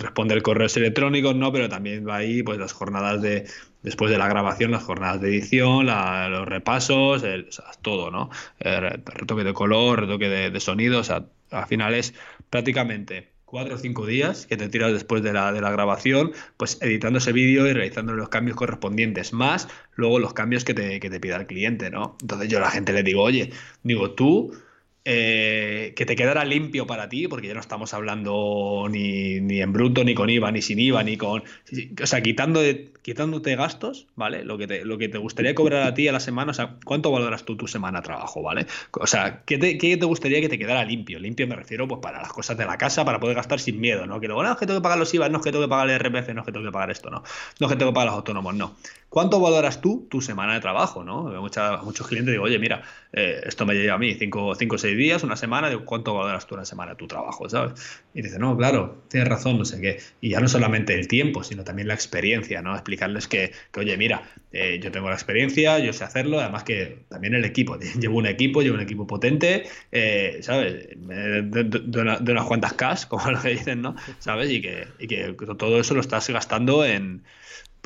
[0.00, 1.52] responder correos electrónicos, ¿no?
[1.52, 3.46] Pero también va ahí, pues, las jornadas de,
[3.82, 7.24] después de la grabación, las jornadas de edición, los repasos,
[7.82, 8.30] todo, ¿no?
[8.60, 12.14] retoque de color, retoque de, de sonido, o sea, al final es
[12.50, 16.78] prácticamente cuatro o cinco días que te tiras después de la, de la grabación, pues
[16.82, 21.08] editando ese vídeo y realizando los cambios correspondientes, más luego los cambios que te, que
[21.08, 22.16] te pida el cliente, ¿no?
[22.20, 23.52] Entonces yo a la gente le digo, oye,
[23.84, 24.52] digo, tú
[25.08, 29.72] eh, que te quedara limpio para ti, porque ya no estamos hablando ni, ni, en
[29.72, 31.44] bruto, ni con IVA, ni sin IVA, ni con.
[32.02, 32.60] O sea, quitando
[33.02, 34.44] quitándote gastos, ¿vale?
[34.44, 36.74] Lo que, te, lo que te gustaría cobrar a ti a la semana, o sea,
[36.84, 38.66] ¿cuánto valoras tú tu semana de trabajo, ¿vale?
[38.90, 41.20] O sea, ¿qué te, ¿qué te, gustaría que te quedara limpio?
[41.20, 44.08] Limpio me refiero, pues, para las cosas de la casa, para poder gastar sin miedo,
[44.08, 44.18] ¿no?
[44.18, 45.68] Que luego, no, es que tengo que pagar los IVA, no es que tengo que
[45.68, 47.22] pagar el RPF, no es que tengo que pagar esto, no.
[47.60, 48.74] No es que tengo que pagar los autónomos, no.
[49.16, 51.02] ¿Cuánto valoras tú tu semana de trabajo?
[51.02, 51.22] ¿no?
[51.82, 52.82] muchos clientes digo, oye, mira,
[53.14, 56.46] eh, esto me lleva a mí 5 o 6 días, una semana, digo, ¿cuánto valoras
[56.46, 57.48] tú una semana de tu trabajo?
[57.48, 58.02] ¿sabes?
[58.12, 60.00] Y dice, no, claro, tienes razón, no sé qué.
[60.20, 62.74] Y ya no solamente el tiempo, sino también la experiencia, ¿no?
[62.74, 67.32] explicarles que, oye, mira, eh, yo tengo la experiencia, yo sé hacerlo, además que también
[67.32, 70.88] el equipo, llevo un equipo, llevo un equipo potente, eh, ¿sabes?
[70.94, 73.96] De, unas cuantas cash, como lo que dicen, ¿no?
[74.18, 74.50] ¿Sabes?
[74.50, 77.22] Y que, y que todo eso lo estás gastando en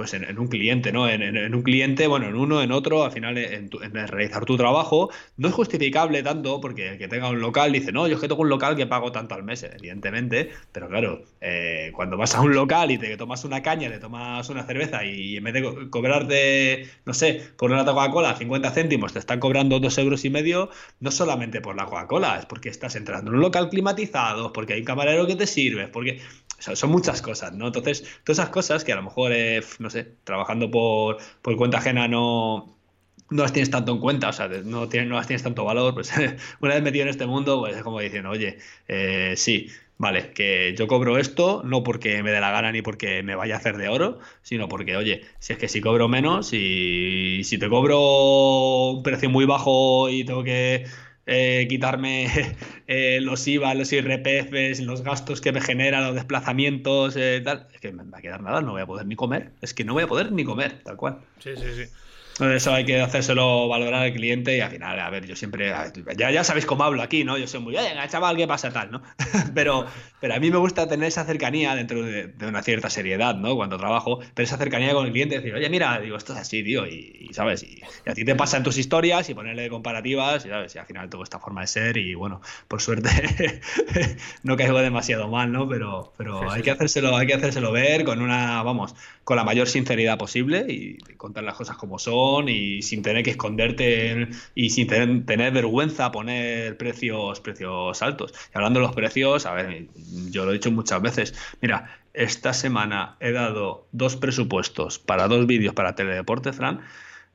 [0.00, 1.06] pues en, un cliente, ¿no?
[1.10, 3.68] En, un cliente, bueno, en uno, en otro, al final en,
[4.08, 8.08] realizar tu trabajo, no es justificable tanto porque el que tenga un local dice, no,
[8.08, 11.92] yo es que tengo un local que pago tanto al mes, evidentemente, pero claro, eh,
[11.94, 15.36] cuando vas a un local y te tomas una caña, te tomas una cerveza y
[15.36, 19.98] en vez de cobrarte, no sé, por una Coca-Cola 50 céntimos, te están cobrando dos
[19.98, 23.68] euros y medio, no solamente por la Coca-Cola, es porque estás entrando en un local
[23.68, 26.22] climatizado, porque hay un camarero que te sirve, porque
[26.60, 27.68] son muchas cosas, ¿no?
[27.68, 31.78] Entonces, todas esas cosas que a lo mejor, eh, no sé, trabajando por, por cuenta
[31.78, 32.76] ajena no,
[33.30, 35.94] no las tienes tanto en cuenta, o sea, no, tienes, no las tienes tanto valor,
[35.94, 36.12] pues
[36.60, 39.68] una vez metido en este mundo, pues es como diciendo, oye, eh, sí,
[39.98, 43.54] vale, que yo cobro esto no porque me dé la gana ni porque me vaya
[43.54, 47.58] a hacer de oro, sino porque, oye, si es que si cobro menos y si
[47.58, 50.86] te cobro un precio muy bajo y tengo que
[51.32, 52.26] eh, quitarme
[52.88, 57.80] eh, los IVA, los IRPFs, los gastos que me generan, los desplazamientos, eh, tal, es
[57.80, 59.94] que me va a quedar nada, no voy a poder ni comer, es que no
[59.94, 61.20] voy a poder ni comer, tal cual.
[61.38, 61.84] Sí, sí, sí.
[62.40, 65.72] Eso hay que hacérselo valorar al cliente y al final, a ver, yo siempre,
[66.16, 67.36] ya, ya sabéis cómo hablo aquí, ¿no?
[67.36, 69.02] Yo soy muy, venga, chaval, ¿qué pasa tal, no?
[69.54, 69.86] pero,
[70.20, 73.56] pero a mí me gusta tener esa cercanía dentro de, una cierta seriedad, ¿no?
[73.56, 76.62] Cuando trabajo, pero esa cercanía con el cliente, decir, oye, mira, digo, esto es así,
[76.62, 77.62] tío, y, ¿sabes?
[77.62, 80.74] Y, a ti te pasa en tus historias y ponerle comparativas, y, ¿sabes?
[80.74, 83.10] Y al final tengo esta forma de ser y, bueno, por suerte
[84.42, 85.68] no caigo demasiado mal, ¿no?
[85.68, 89.68] Pero, pero hay, Que hacérselo, hay que hacérselo ver con una, vamos, con la mayor
[89.68, 94.86] sinceridad posible y contar las cosas como son y sin tener que esconderte y sin
[94.86, 98.32] tener, vergüenza poner precios, precios altos.
[98.52, 99.86] Y hablando de los precios, a ver,
[100.30, 105.46] yo lo he dicho muchas veces, mira, esta semana he dado dos presupuestos para dos
[105.46, 106.80] vídeos para Teledeporte, Fran,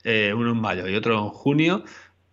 [0.04, 1.84] eh, uno en mayo y otro en junio,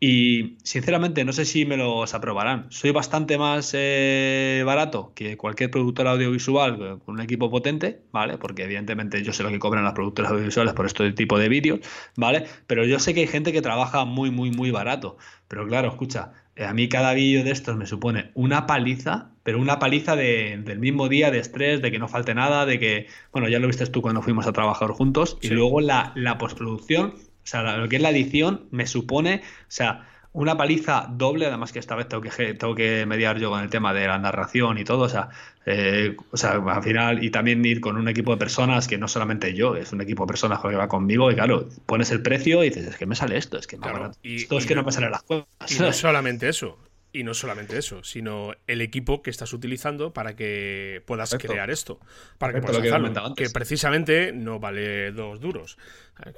[0.05, 2.67] y sinceramente no sé si me los aprobarán.
[2.71, 8.37] Soy bastante más eh, barato que cualquier productor audiovisual con un equipo potente, ¿vale?
[8.37, 11.79] Porque evidentemente yo sé lo que cobran las productoras audiovisuales por este tipo de vídeos,
[12.17, 12.47] ¿vale?
[12.67, 15.19] Pero yo sé que hay gente que trabaja muy, muy, muy barato.
[15.47, 19.61] Pero claro, escucha, eh, a mí cada vídeo de estos me supone una paliza, pero
[19.61, 23.49] una paliza del mismo día de estrés, de que no falte nada, de que, bueno,
[23.49, 27.47] ya lo viste tú cuando fuimos a trabajar juntos, y luego la, la postproducción o
[27.47, 31.79] sea, lo que es la edición me supone, o sea, una paliza doble, además que
[31.79, 34.85] esta vez tengo que, tengo que mediar yo con el tema de la narración y
[34.85, 35.29] todo, o sea,
[35.67, 39.09] eh, o sea, al final, y también ir con un equipo de personas que no
[39.09, 42.65] solamente yo, es un equipo de personas que va conmigo y claro, pones el precio
[42.65, 43.77] y dices, es que me sale esto, es que,
[44.23, 45.47] esto es que no me las cosas.
[45.69, 46.79] Y no solamente eso,
[47.13, 52.01] y no solamente eso, sino el equipo que estás utilizando para que puedas crear esto.
[52.39, 53.35] Para que puedas hacerlo.
[53.35, 55.77] Que, precisamente no vale dos duros.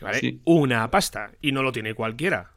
[0.00, 1.32] vale una pasta.
[1.40, 2.52] Y no lo tiene cualquiera.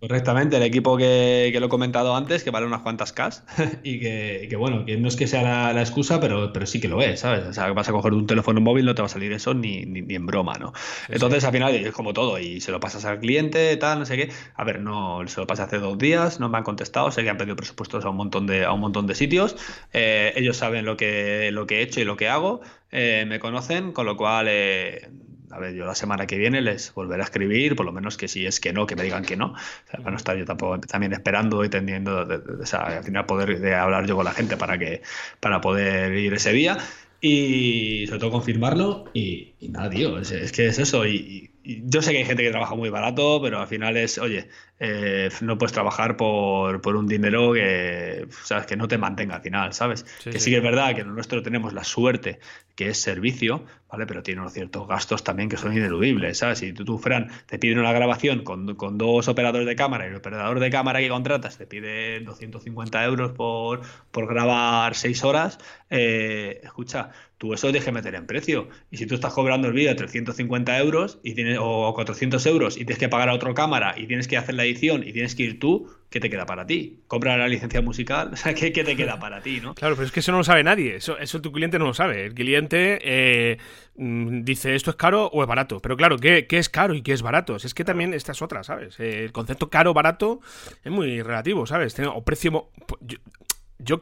[0.00, 3.42] Correctamente, el equipo que, lo he comentado antes, que vale unas cuantas Ks,
[3.82, 7.02] y que, bueno, que no es que sea la, excusa, pero, pero sí que lo
[7.02, 7.44] es, ¿sabes?
[7.46, 9.54] O sea, que vas a coger un teléfono móvil, no te va a salir eso
[9.54, 10.72] ni, ni, en broma, ¿no?
[11.08, 14.16] Entonces, al final, es como todo, y se lo pasas al cliente, tal, no sé
[14.16, 14.30] qué.
[14.54, 17.30] A ver, no, se lo pasé hace dos días, no me han contestado, sé que
[17.30, 19.56] han pedido presupuestos a un montón de, a un montón de sitios.
[19.92, 22.60] Eh, ellos saben lo que, lo que he hecho y lo que hago,
[22.92, 25.08] eh, me conocen, con lo cual eh,
[25.50, 28.28] a ver, yo la semana que viene les volveré a escribir, por lo menos que
[28.28, 29.54] si es que no, que me digan que no.
[29.54, 32.26] O para no estar yo tampoco también esperando y tendiendo,
[32.60, 35.02] o sea, al final poder de hablar yo con la gente para que
[35.40, 36.78] para poder ir ese día
[37.20, 42.18] y sobre todo confirmarlo y, nada, tío, es, que es eso y, yo sé que
[42.18, 46.16] hay gente que trabaja muy barato, pero al final es, oye, eh, no puedes trabajar
[46.16, 50.04] por, por, un dinero que, sabes, que no te mantenga al final, ¿sabes?
[50.24, 50.50] que sí.
[50.50, 52.38] que es verdad que en nuestro tenemos la suerte
[52.74, 54.06] que es servicio, ¿vale?
[54.06, 56.60] Pero tiene unos ciertos gastos también que son ineludibles, ¿sabes?
[56.60, 60.10] Si tú, tú Fran, te piden una grabación con, con, dos operadores de cámara y
[60.10, 65.58] el operador de cámara que contratas te pide 250 euros por, por grabar seis horas,
[65.90, 68.68] eh, escucha, tú eso tienes que meter en precio.
[68.90, 72.76] Y si tú estás cobrando el vídeo a 350 euros y tienes, o 400 euros
[72.76, 75.34] y tienes que pagar a otra cámara y tienes que hacer la edición y tienes
[75.36, 77.00] que ir tú, ¿qué te queda para ti?
[77.06, 79.60] Compra la licencia musical, ¿qué, ¿qué, te queda para ti?
[79.60, 79.74] ¿no?
[79.74, 80.96] Claro, pero es que eso no lo sabe nadie.
[80.96, 82.26] Eso, eso tu cliente no lo sabe.
[82.26, 83.58] El cliente eh,
[83.96, 85.80] mm, dice esto es caro o es barato.
[85.80, 87.54] Pero claro, ¿qué, es caro y qué es barato?
[87.54, 88.98] Es que también esta es otra, ¿sabes?
[88.98, 90.40] El concepto caro-barato
[90.82, 91.96] es muy relativo, ¿sabes?
[92.00, 92.68] O precio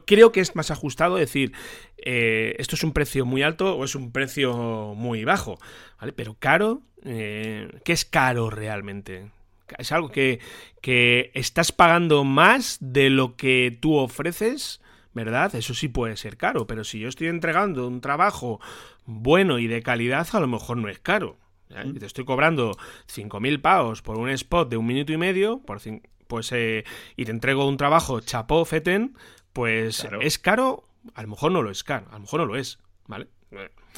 [0.05, 1.53] creo que es más ajustado decir,
[1.97, 5.59] eh, esto es un precio muy alto o es un precio muy bajo,
[5.99, 6.13] ¿vale?
[6.13, 9.29] Pero caro, eh, ¿qué es caro realmente?
[9.77, 10.39] Es algo que,
[10.81, 14.81] que estás pagando más de lo que tú ofreces,
[15.13, 15.53] ¿verdad?
[15.55, 18.59] Eso sí puede ser caro, pero si yo estoy entregando un trabajo
[19.05, 21.37] bueno y de calidad, a lo mejor no es caro.
[21.83, 22.77] Y te estoy cobrando
[23.13, 25.81] 5.000 pavos por un spot de un minuto y medio, por
[26.27, 26.83] pues eh,
[27.15, 29.15] y te entrego un trabajo chapó feten,
[29.57, 32.57] pues es caro, a lo mejor no lo es caro, a lo mejor no lo
[32.57, 33.27] es, ¿vale?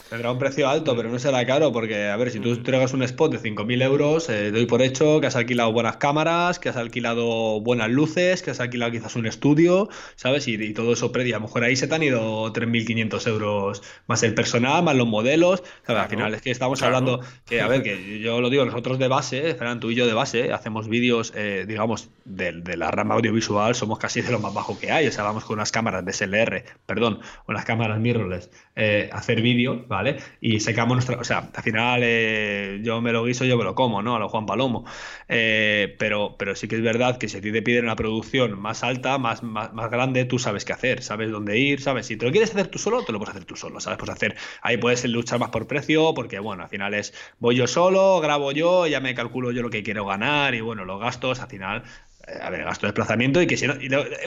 [0.09, 3.03] Tendrá un precio alto, pero no será caro, porque, a ver, si tú entregas un
[3.03, 6.77] spot de 5.000 euros, eh, doy por hecho que has alquilado buenas cámaras, que has
[6.77, 10.47] alquilado buenas luces, que has alquilado quizás un estudio, ¿sabes?
[10.47, 11.35] Y, todo eso previo.
[11.35, 15.07] A lo mejor ahí se te han ido 3.500 euros más el personal, más los
[15.07, 15.63] modelos.
[15.85, 19.07] Al final es que estamos hablando que, a ver, que yo lo digo, nosotros de
[19.07, 23.15] base, Fernando, tú y yo de base, hacemos vídeos, eh, digamos, de, de, la rama
[23.15, 25.07] audiovisual, somos casi de lo más bajo que hay.
[25.07, 29.85] O sea, vamos con unas cámaras de SLR, perdón, unas cámaras mirrorless, eh, hacer vídeo
[29.89, 30.17] ¿vale?
[30.39, 31.17] Y secamos nuestra.
[31.19, 34.15] O sea, al final eh, yo me lo guiso, yo me lo como, ¿no?
[34.15, 34.85] A lo Juan Palomo.
[35.27, 38.57] Eh, pero, pero sí que es verdad que si a ti te piden una producción
[38.59, 42.05] más alta, más, más, grande, tú sabes qué hacer, sabes dónde ir, sabes.
[42.05, 43.97] Si te lo quieres hacer tú solo, te lo puedes hacer tú solo, ¿sabes?
[43.97, 44.37] Pues hacer.
[44.61, 47.13] Ahí puedes luchar más por precio, porque, bueno, al final es.
[47.39, 50.85] Voy yo solo, grabo yo, ya me calculo yo lo que quiero ganar, y bueno,
[50.85, 51.83] los gastos, al final
[52.27, 53.75] a ver, gasto de desplazamiento y que si no.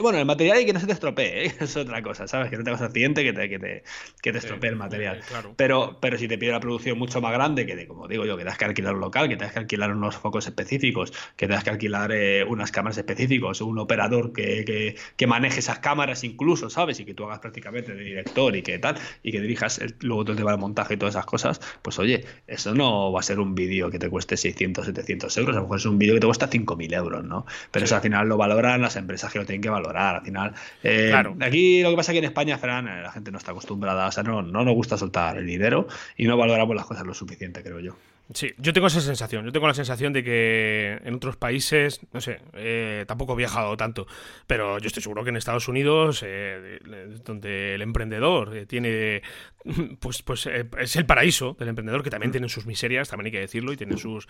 [0.01, 1.53] bueno, el material y que no se te estropee, ¿eh?
[1.59, 2.49] es otra cosa, ¿sabes?
[2.49, 3.83] Que no tengas accidente que te, que te,
[4.21, 5.21] que te estropee el material.
[5.55, 8.43] pero, pero si te pide una producción mucho más grande, que como digo yo, que
[8.43, 11.69] tengas que alquilar un local, que tengas que alquilar unos focos específicos, que tengas que
[11.69, 16.99] alquilar eh, unas cámaras específicas, un operador que, que, que, maneje esas cámaras incluso, ¿sabes?
[16.99, 20.33] Y que tú hagas prácticamente de director y que tal, y que dirijas luego todo
[20.33, 23.39] el tema del montaje y todas esas cosas, pues oye, eso no va a ser
[23.39, 26.19] un vídeo que te cueste 600, 700 euros, a lo mejor es un vídeo que
[26.19, 27.45] te cuesta 5.000 euros, ¿no?
[27.71, 30.15] Pero al final lo valoran las empresas que lo tienen que valorar.
[30.15, 33.31] Al final, eh, aquí lo que pasa es que en España, Fran, eh, la gente
[33.31, 36.75] no está acostumbrada, o sea, no, no nos gusta soltar el dinero y no valoramos
[36.75, 37.95] las cosas lo suficiente, creo yo.
[38.31, 39.43] Sí, yo tengo esa sensación.
[39.45, 43.75] Yo tengo la sensación de que en otros países, no sé, eh, tampoco he viajado
[43.75, 44.07] tanto,
[44.47, 46.79] pero yo estoy seguro que en Estados Unidos, eh,
[47.25, 49.23] donde el emprendedor eh, tiene,
[49.99, 53.39] pues, pues es el paraíso del emprendedor, que también tiene sus miserias, también hay que
[53.41, 54.27] decirlo, y tiene sus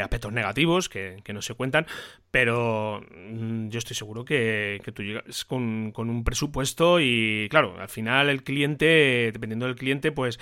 [0.00, 1.86] aspectos negativos que, no se cuentan,
[2.30, 7.88] pero mm, yo estoy seguro que, tú llegas con, con, un presupuesto y, claro, al
[7.88, 10.38] final el cliente, dependiendo del cliente, pues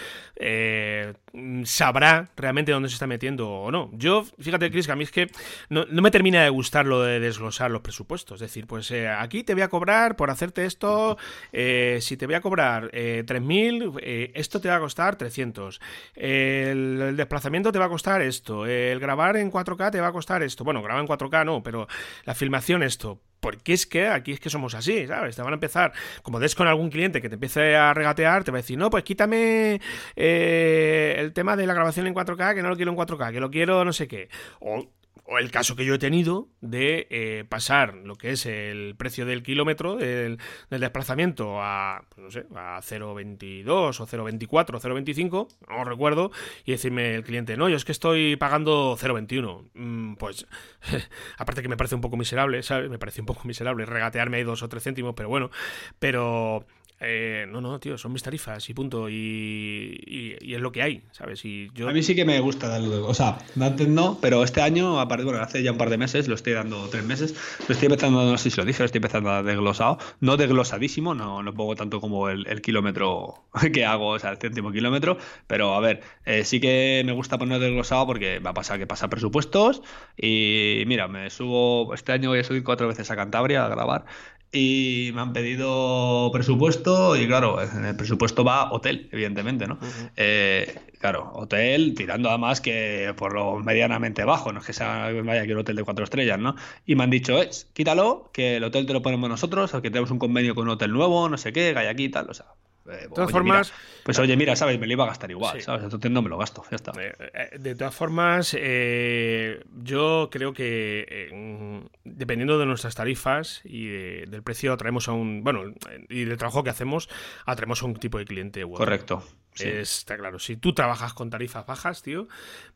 [1.64, 3.90] sabrá realmente dónde se está metiendo o no.
[3.92, 5.30] Yo, fíjate, Chris, que a mí es que
[5.68, 8.42] no, me termina de gustar lo de desglosar los presupuestos.
[8.42, 11.16] Es decir, pues eh, aquí te voy a cobrar por hacerte esto,
[11.52, 15.80] eh, si te voy a cobrar eh, 3.000, eh, esto te va a costar 300.
[16.14, 18.66] El, desplazamiento te va a costar esto.
[18.66, 20.64] El grabar en 4K te va a costar esto.
[20.64, 21.86] Bueno, grabar en 4K no, pero
[22.24, 25.34] la filmación esto porque es que aquí es que somos así, ¿sabes?
[25.34, 28.52] Te van a empezar, como des con algún cliente que te empiece a regatear, te
[28.52, 29.80] va a decir, no, pues quítame
[30.14, 33.40] eh, el tema de la grabación en 4K, que no lo quiero en 4K, que
[33.40, 34.28] lo quiero no sé qué.
[34.60, 34.86] O
[35.32, 39.24] o el caso que yo he tenido de eh, pasar lo que es el precio
[39.24, 45.84] del kilómetro del, desplazamiento a, pues no sé, a 0,22 o 0,24 o 0,25, no
[45.84, 46.32] recuerdo,
[46.66, 49.70] y decirme el cliente, no, yo es que estoy pagando 0,21.
[49.72, 50.46] Mm, pues,
[51.38, 52.90] aparte que me parece un poco miserable, ¿sabes?
[52.90, 55.50] Me parece un poco miserable regatearme ahí dos o tres céntimos, pero bueno,
[55.98, 56.66] pero
[57.04, 59.08] eh, no, no, tío, son mis tarifas y punto.
[59.08, 61.44] Y, es lo que hay, ¿sabes?
[61.44, 61.88] Y yo...
[61.88, 63.06] A mí sí que me gusta darlo.
[63.06, 66.28] O sea, antes no, pero este año, aparte, bueno, hace ya un par de meses,
[66.28, 67.34] lo estoy dando tres meses,
[67.66, 69.98] lo estoy empezando, no sé si lo dije, lo estoy empezando a desglosado.
[70.20, 74.70] No desglosadísimo, no, no pongo tanto como el, kilómetro que hago, o sea, el céntimo
[74.70, 75.18] kilómetro.
[75.46, 78.86] Pero a ver, eh, sí que me gusta poner desglosado porque va a pasar que
[78.86, 79.82] pasa presupuestos.
[80.16, 84.04] Y mira, me subo, este año voy a subir cuatro veces a Cantabria a grabar
[84.52, 89.78] y me han pedido presupuesto y claro, en el presupuesto va hotel, evidentemente, ¿no?
[90.14, 95.46] Eh, claro, hotel tirando además que por lo medianamente bajo, no es que sea vaya
[95.46, 96.54] que un hotel de cuatro estrellas, ¿no?
[96.84, 100.10] Y me han dicho, es, quítalo, que el hotel te lo ponemos nosotros, que tenemos
[100.10, 102.46] un convenio con un hotel nuevo, no sé qué, hay y tal, o sea,
[102.84, 103.72] de todas formas.
[104.02, 104.78] pues oye, mira, ¿sabes?
[104.78, 105.84] Me lo iba a gastar igual, ¿sabes?
[105.84, 106.92] Entonces no me lo gasto, ya está.
[107.00, 111.80] Eh, eh, de todas formas, eh, yo creo que
[112.22, 115.42] dependiendo de nuestras tarifas y del precio, atraemos a un.
[115.42, 115.74] Bueno,
[116.08, 117.08] y del trabajo que hacemos,
[117.46, 118.64] atraemos a un tipo de cliente.
[118.64, 119.24] Correcto.
[119.58, 120.38] Está claro.
[120.38, 122.28] Si tú trabajas con tarifas bajas, tío,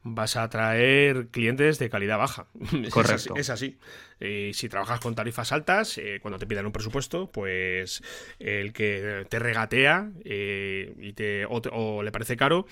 [0.03, 2.49] vas a atraer clientes de calidad baja.
[2.91, 3.35] Correcto.
[3.37, 3.79] es así.
[4.21, 8.03] Y si trabajas con tarifas altas, eh, cuando te pidan un presupuesto, pues
[8.41, 12.67] el que te regatea eh, y te, o, le parece caro,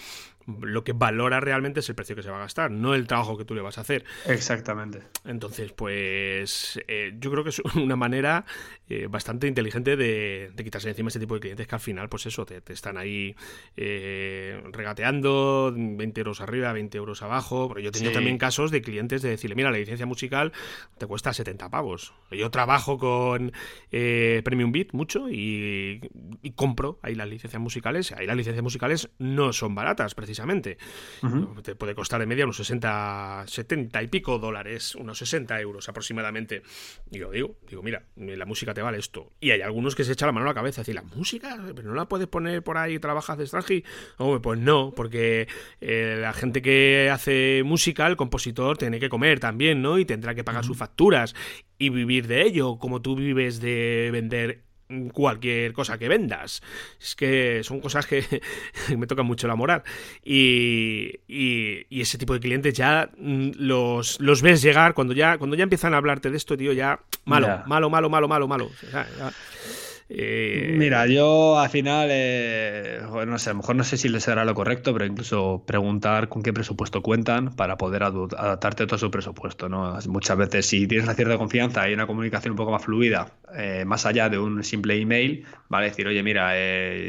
[0.47, 3.37] lo que valora realmente es el precio que se va a gastar, no el trabajo
[3.37, 4.05] que tú le vas a hacer.
[4.27, 5.03] Exactamente.
[5.25, 8.45] Entonces, pues eh, yo creo que es una manera
[9.09, 12.63] bastante inteligente de, quitarse encima ese tipo de clientes que al final, pues eso, te,
[12.73, 13.35] están ahí
[13.77, 17.69] regateando 20 euros arriba, 20 euros abajo.
[17.69, 20.53] Pero yo he tenido también casos de clientes de decirle, mira, la licencia musical
[20.99, 22.15] te cuesta 70 pavos.
[22.31, 23.53] yo trabajo con
[23.91, 26.01] eh, Premium Beat mucho y,
[26.55, 28.13] compro ahí las licencias musicales.
[28.13, 30.34] Ahí las licencias musicales no son baratas, precisamente.
[31.63, 36.63] Te puede costar de media unos 60, 70 y pico dólares, unos 60 euros aproximadamente.
[37.11, 39.33] Y yo digo, digo, mira, la música te vale esto.
[39.41, 41.59] Y hay algunos que se echan la mano a la cabeza y dicen, ¿la música?
[41.75, 43.65] ¿Pero no la puedes poner por ahí y trabajas de extranjero?
[44.43, 45.49] pues no, porque
[45.81, 49.99] eh, la gente que hace música, el compositor, tiene que comer también, ¿no?
[49.99, 51.35] Y tendrá que pagar sus facturas
[51.79, 54.63] y vivir de ello, como tú vives de vender
[55.13, 56.63] cualquier cosa que vendas.
[57.01, 58.25] Es que son cosas que
[58.97, 59.83] me tocan mucho la moral.
[60.23, 65.57] Y, y, ese tipo de clientes ya mm, los, los, ves llegar cuando ya, cuando
[65.57, 68.71] ya empiezan a hablarte de esto, tío, ya malo, malo, malo, malo, malo, malo.
[70.11, 74.25] Eh, Mira, yo al final, eh, no sé, a lo mejor no sé si les
[74.25, 78.99] será lo correcto, pero incluso preguntar con qué presupuesto cuentan para poder adaptarte a todo
[78.99, 79.69] su presupuesto.
[79.69, 79.99] ¿no?
[80.09, 83.85] Muchas veces, si tienes una cierta confianza y una comunicación un poco más fluida, eh,
[83.87, 86.53] más allá de un simple email, vale decir, oye, mira,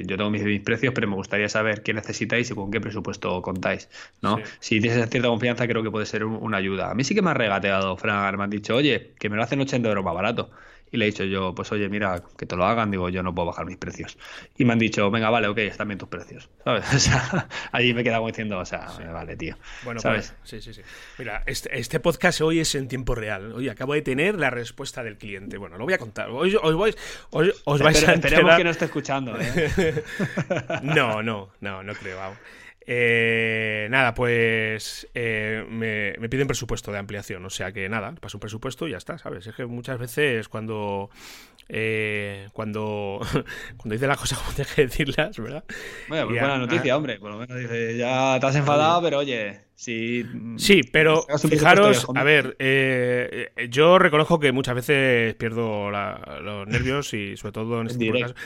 [0.04, 3.90] yo tengo mis, precios, pero me gustaría saber qué necesitáis y con qué presupuesto contáis.
[4.22, 4.40] ¿no?
[4.60, 6.92] Si tienes esa cierta confianza, creo que puede ser una ayuda.
[6.92, 9.44] A mí sí que me ha regateado, Fran, me han dicho, oye, que me lo
[9.44, 10.50] hacen 80 euros más barato.
[10.92, 13.34] Y le he dicho yo, pues oye, mira, que te lo hagan, digo, yo no
[13.34, 14.18] puedo bajar mis precios.
[14.58, 16.50] Y me han dicho, venga, vale, ok, están bien tus precios.
[16.64, 16.86] ¿Sabes?
[16.96, 19.56] O sea, allí me he quedado diciendo, o sea, vale, tío.
[19.84, 20.34] Bueno, ¿sabes?
[20.40, 20.82] Pues, sí, sí, sí.
[21.18, 23.54] Mira, este, este, podcast hoy es en tiempo real.
[23.54, 25.58] Hoy acabo de tener la respuesta del cliente.
[25.58, 26.30] Bueno, lo voy a contar.
[26.30, 26.96] Hoy, os, vais,
[27.32, 29.38] os vais a Esperemos que no esté escuchando.
[29.40, 30.04] ¿eh?
[30.84, 32.18] no, no, no, no creo.
[32.18, 32.38] Vamos.
[32.88, 38.42] Eh, nada, pues eh, me, piden presupuesto de ampliación, o sea que nada, paso un
[38.42, 39.48] presupuesto y ya está, ¿sabes?
[39.48, 41.10] Es que muchas veces cuando
[41.68, 43.20] eh, cuando,
[43.78, 45.64] cuando dice las cosas como tienes que decirlas, ¿verdad?
[46.08, 49.65] Bueno, pues buena noticia, hombre, por lo menos dice, ya te has enfadado, pero oye,
[49.76, 50.26] si...
[50.58, 52.58] Sí, pero fijaros, a ver,
[53.70, 58.22] yo reconozco que muchas veces pierdo los nervios y sobre todo en este tipo de
[58.22, 58.38] casos,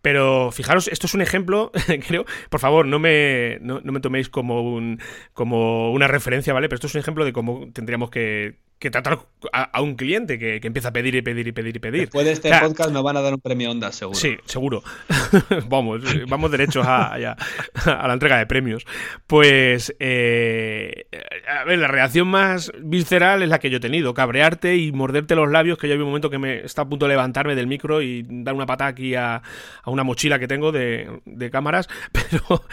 [0.00, 1.72] pero fijaros, esto es un ejemplo,
[2.06, 2.24] creo.
[2.50, 5.00] Por favor, no me, no, me toméis como, un,
[5.32, 6.68] como una referencia, ¿vale?
[6.68, 9.18] Pero esto es un ejemplo de cómo tendríamos que, tratar
[9.52, 12.00] a, un cliente que, empieza a pedir y pedir y pedir y pedir.
[12.02, 14.18] Después de este podcast nos van a dar un premio Onda, seguro.
[14.18, 14.82] Sí, seguro.
[15.68, 18.86] vamos, vamos derechos a, a, la entrega de premios.
[19.26, 21.06] Pues, eh,
[21.48, 24.14] a ver, la reacción más visceral es la que yo he tenido.
[24.14, 27.06] Cabrearte y morderte los labios, que yo hay un momento que me está a punto
[27.06, 29.42] de levantarme del micro y dar una pata aquí a
[29.86, 32.64] una mochila que tengo de, de cámaras, pero,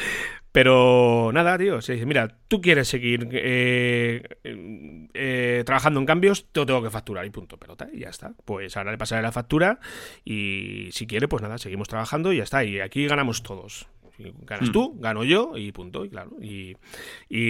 [0.56, 4.24] pero nada, tío, se dice, mira, tú quieres seguir eh,
[5.14, 8.32] eh, trabajando en cambios, te lo tengo que facturar y punto, pelota, y ya está.
[8.46, 9.82] Pues ahora le pasaré la factura
[10.24, 12.64] y si quiere, pues nada, seguimos trabajando y ya está.
[12.64, 14.72] Y aquí ganamos todos ganas hmm.
[14.72, 16.06] tú, gano yo y punto.
[16.06, 16.32] Y claro.
[16.42, 16.76] Y,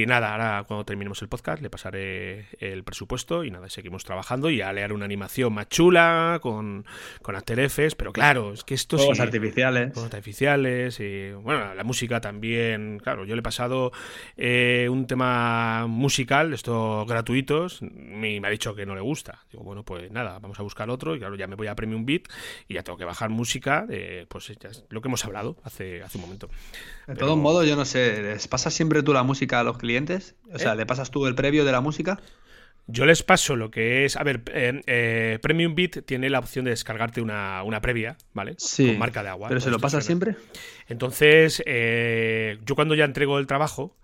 [0.06, 4.62] nada, ahora cuando terminemos el podcast le pasaré el presupuesto y nada, seguimos trabajando y
[4.62, 6.86] a leer una animación más chula con,
[7.22, 9.94] con After Effects, pero claro, es que esto Juegos artificiales.
[9.94, 13.92] Juegos artificiales y bueno, la música también, claro, yo le he pasado
[14.38, 19.46] eh, un tema musical, estos gratuitos, y me ha dicho que no le gusta.
[19.52, 22.06] Digo, bueno, pues nada, vamos a buscar otro y claro, ya me voy a Premium
[22.06, 22.24] Beat
[22.68, 23.86] y ya tengo que bajar música,
[24.28, 26.50] pues ya lo que hemos hablado hace, hace un momento.
[27.08, 30.36] De todos modos, yo no sé, ¿les pasas siempre tú la música a los clientes?
[30.52, 30.78] O sea, ¿Eh?
[30.78, 32.20] ¿le pasas tú el previo de la música?
[32.88, 34.16] Yo les paso lo que es.
[34.16, 38.56] A ver, eh, eh, Premium Beat tiene la opción de descargarte una, previa, ¿vale?
[38.58, 38.88] Sí.
[38.88, 39.50] Con marca de agua.
[39.50, 40.36] ¿Pero se lo pasa siempre?
[40.88, 43.96] Entonces, yo cuando ya entrego el trabajo,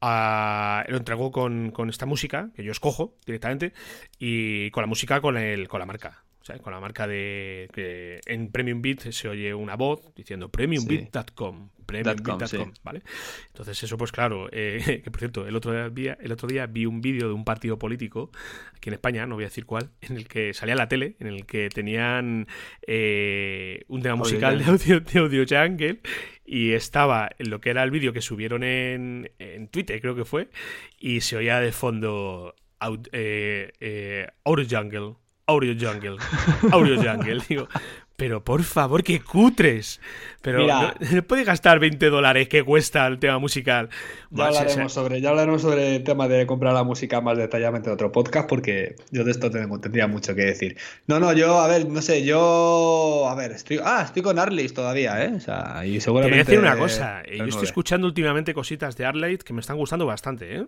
[0.00, 3.72] ah, lo entrego con, con, esta música, que yo escojo directamente,
[4.18, 6.24] y con la música con, el, con la marca
[6.62, 12.72] con la marca de que en Premium Beat se oye una voz diciendo premiumbeat.com, premiumbeat.com,
[12.82, 13.02] ¿vale?
[13.46, 16.86] Entonces eso pues claro, eh, que por cierto, el otro día el otro día vi
[16.86, 18.30] un vídeo de un partido político
[18.76, 21.28] aquí en España, no voy a decir cuál, en el que salía la tele, en
[21.28, 22.46] el que tenían
[22.86, 26.00] eh, un tema musical de audio, de audio jungle
[26.44, 30.26] y estaba en lo que era el vídeo que subieron en, en Twitter, creo que
[30.26, 30.50] fue,
[30.98, 32.54] y se oía de fondo
[33.12, 35.14] eh, eh, Audio Jungle
[35.46, 36.16] Audio Jungle.
[36.72, 37.42] Audio Jungle.
[37.48, 37.68] Digo,
[38.16, 40.00] pero por favor, que cutres.
[40.40, 40.94] Pero no,
[41.26, 43.88] puede gastar 20 dólares que cuesta el tema musical.
[44.30, 47.94] Ya hablaremos, sobre, ya hablaremos sobre el tema de comprar la música más detalladamente en
[47.94, 50.76] otro podcast, porque yo de esto tengo, tendría mucho que decir.
[51.06, 53.26] No, no, yo, a ver, no sé, yo.
[53.28, 53.80] A ver, estoy.
[53.82, 55.32] Ah, estoy con Arleys todavía, ¿eh?
[55.34, 56.44] O sea, y seguramente.
[56.44, 57.22] Te voy a decir una cosa.
[57.26, 60.66] yo estoy escuchando últimamente cositas de Arley que me están gustando bastante, ¿eh?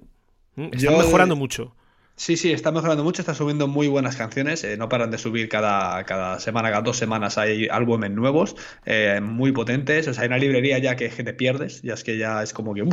[0.57, 1.75] Mm, están mejorando mucho.
[2.19, 5.51] Sí, sí, está mejorando mucho, está subiendo muy buenas canciones, eh, no paran de subir
[5.51, 8.57] cada, cada semana, cada dos semanas hay álbumes nuevos,
[8.87, 12.17] eh, muy potentes, o sea, hay una librería ya que, te pierdes, ya es que
[12.17, 12.85] ya es como que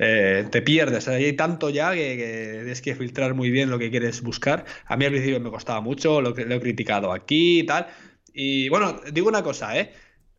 [0.00, 3.90] eh, te pierdes, hay tanto ya que, que, tienes que filtrar muy bien lo que
[3.90, 4.64] quieres buscar.
[4.86, 7.86] A mí al principio me costaba mucho, lo, he criticado aquí y tal.
[8.32, 9.92] Y bueno, digo una cosa, ¿eh?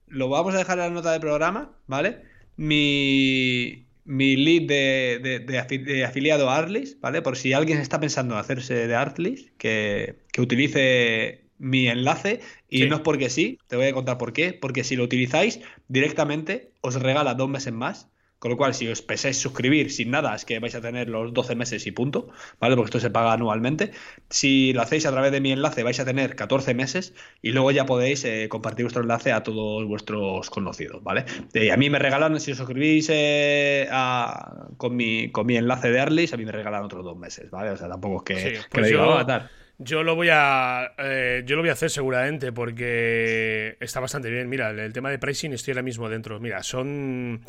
[0.08, 2.24] Lo vamos a dejar en la nota del programa, ¿vale?
[2.58, 7.22] Mi, mi lead de, afiliado a Artlis, ¿vale?
[7.22, 12.40] Por si alguien está pensando en hacerse de Artlis, que, que utilice mi enlace.
[12.68, 15.60] Y no es porque sí, te voy a contar por qué, porque si lo utilizáis
[15.90, 18.10] directamente os regala dos meses más
[18.40, 21.34] con lo cual, si os peséis suscribir sin nada, es que vais a tener los
[21.34, 22.30] 12 meses y punto,
[22.60, 22.76] ¿vale?
[22.76, 23.92] Porque esto se paga anualmente.
[24.30, 27.72] Si lo hacéis a través de mi enlace, vais a tener 14 meses y luego
[27.72, 31.26] ya podéis eh, compartir vuestro enlace a todos vuestros conocidos, ¿vale?
[31.54, 33.90] Eh, a mí me regalan, si os suscribís eh,
[34.78, 37.72] con, mi, con mi enlace de Arlis, a mí me regalan otros dos meses, ¿vale?
[37.72, 38.90] O sea, tampoco es que, sí, pues
[39.82, 40.92] yo lo voy a
[41.46, 44.50] yo lo voy a hacer seguramente porque está bastante bien.
[44.50, 46.38] Mira, el, tema de pricing estoy ahora mismo dentro.
[46.42, 47.42] Mira, son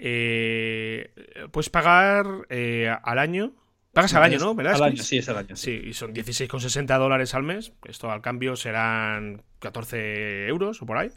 [0.00, 1.10] eh,
[1.50, 3.52] puedes pagar eh, al año.
[3.92, 4.54] Pagas al año, ¿no?
[4.54, 4.74] ¿Verdad?
[4.74, 5.56] Al año, sí, es al año.
[5.56, 7.72] Sí, y son 16,60 dólares al mes.
[7.88, 11.10] Esto al cambio serán 14 euros o por ahí.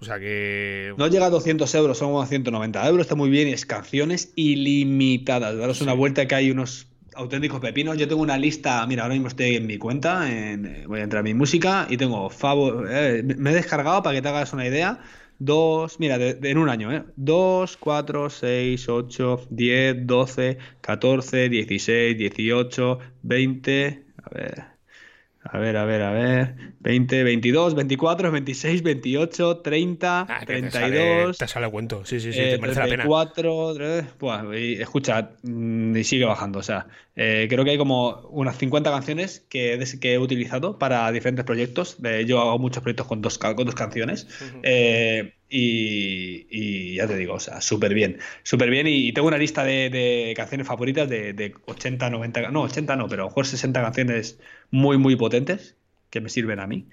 [0.00, 0.94] O sea que.
[0.96, 3.02] No llega a 200 euros, son como 190 euros.
[3.02, 5.56] Está muy bien y es canciones ilimitadas.
[5.56, 7.96] Daros una vuelta que hay unos auténticos pepinos.
[7.98, 11.20] Yo tengo una lista, mira, ahora mismo estoy en mi cuenta, en, voy a entrar
[11.20, 14.66] a mi música y tengo favor, eh, me he descargado para que te hagas una
[14.66, 15.00] idea.
[15.38, 17.04] Dos, mira, en un año, ¿eh?
[17.16, 24.06] 2, 4, 6, 8, 10, 12, 14, 16, 18, 20.
[24.22, 24.73] A ver,
[25.44, 26.54] a ver, a ver, a ver.
[26.80, 31.38] 20, 22, 24, 26, 28, 30, 32.
[31.38, 33.04] Te sale, cuento, sí, sí, sí, te merece la pena.
[33.06, 36.58] 4, 3, pues, escucha, mm, y sigue bajando.
[36.58, 41.10] O sea, eh, creo que hay como unas 50 canciones que, que he utilizado para
[41.12, 41.98] diferentes proyectos.
[42.26, 44.26] yo hago muchos proyectos con dos, con dos canciones.
[44.62, 48.86] eh, y, ya te digo, o sea, súper bien, súper bien.
[48.86, 53.24] Y, tengo una lista de, canciones favoritas de, 80, 90, no, 80 no, pero a
[53.24, 54.40] lo mejor 60 canciones
[54.70, 55.76] muy, muy potentes
[56.10, 56.88] que me sirven a mí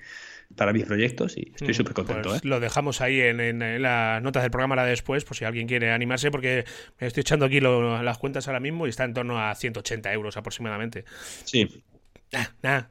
[0.55, 2.29] para mis proyectos y estoy mm, súper contento.
[2.29, 2.47] Pues ¿eh?
[2.47, 6.29] Lo dejamos ahí en, las notas del programa la después, por si alguien quiere animarse,
[6.29, 6.65] porque
[6.99, 10.37] me estoy echando aquí las cuentas ahora mismo y está en torno a 180 euros
[10.37, 11.05] aproximadamente.
[11.45, 11.83] Sí,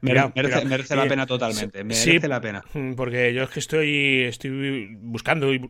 [0.01, 1.83] merece, la pena totalmente.
[1.83, 2.63] Merece la pena.
[2.73, 5.69] Mm, porque yo es que estoy, estoy buscando y,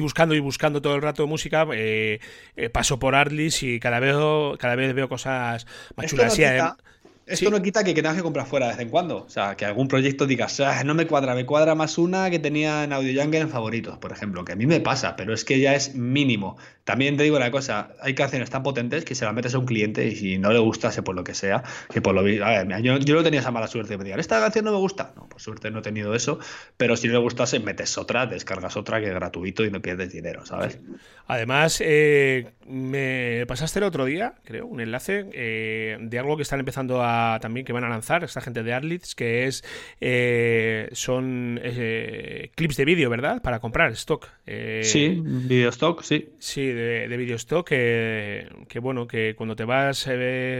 [0.00, 1.66] buscando y buscando todo el rato música.
[1.72, 2.20] Eh,
[2.56, 4.16] eh, paso por Artlis y cada vez,
[4.58, 6.38] cada vez veo cosas más chulas.
[7.26, 9.24] Esto no quita que, tengas que comprar fuera de vez en cuando.
[9.24, 12.38] O sea, que algún proyecto digas, ah, no me cuadra, me cuadra más una que
[12.38, 15.44] tenía en Audio Jungle en favoritos, por ejemplo, que a mí me pasa, pero es
[15.44, 16.56] que ya es mínimo.
[16.84, 19.66] También te digo una cosa, hay canciones tan potentes que se las metes a un
[19.66, 22.82] cliente y si no le gustase por lo que sea, que por lo a ver,
[22.82, 25.12] yo, yo no tenía esa mala suerte de me esta canción no me gusta.
[25.16, 26.38] No, por suerte no he tenido eso,
[26.76, 30.12] pero si no le gustase, metes otra, descargas otra que es gratuito y no pierdes
[30.12, 30.78] dinero, ¿sabes?
[31.26, 36.60] Además, eh, me pasaste el otro día, creo, un enlace eh, de algo que están
[36.60, 39.64] empezando a también que van a lanzar esta gente de Arlitz, que es
[40.00, 41.60] eh, son
[42.54, 43.42] clips de vídeo, ¿verdad?
[43.42, 44.28] Para comprar stock.
[44.82, 46.30] sí, video stock, sí.
[46.38, 50.08] Sí, de, de video stock que, que, bueno, que cuando te vas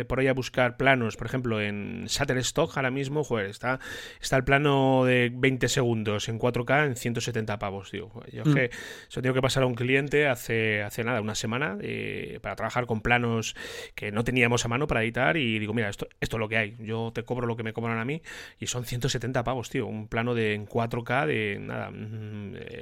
[0.08, 3.80] por ahí a buscar planos, por ejemplo, en Shutterstock ahora mismo, joder, está,
[4.20, 8.10] está el plano de 20 segundos en 4K en 170 pavos, tío.
[8.32, 8.54] Yo mm.
[8.54, 8.70] que
[9.08, 12.86] eso tengo que pasar a un cliente hace hace, nada, una semana, eh, para trabajar
[12.86, 13.54] con planos
[13.94, 16.56] que no teníamos a mano para editar y digo, mira, esto, esto es lo que
[16.56, 18.22] hay, yo te cobro lo que me cobran a mí
[18.58, 21.90] y son 170 pavos, tío, un plano de en 4K de nada,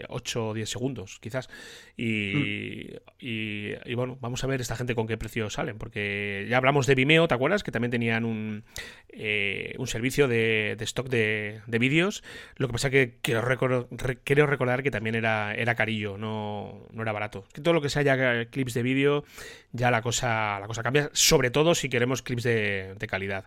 [0.09, 1.49] 8 mm, o 10 segundos, quizás.
[1.97, 6.87] Y, y, bueno, vamos a ver esta gente con qué precio salen, porque ya hablamos
[6.87, 7.63] de Vimeo, ¿te acuerdas?
[7.63, 8.65] Que también tenían un,
[9.09, 12.23] eh, un servicio de, stock de, de vídeos.
[12.57, 13.43] Lo que pasa que quiero,
[14.25, 17.25] quiero recordar que también era, era carillo, no, no era barato
[17.63, 19.25] todo lo que sea ya clips de vídeo,
[19.73, 23.47] ya la cosa, la cosa cambia, sobre todo si queremos clips de, de calidad.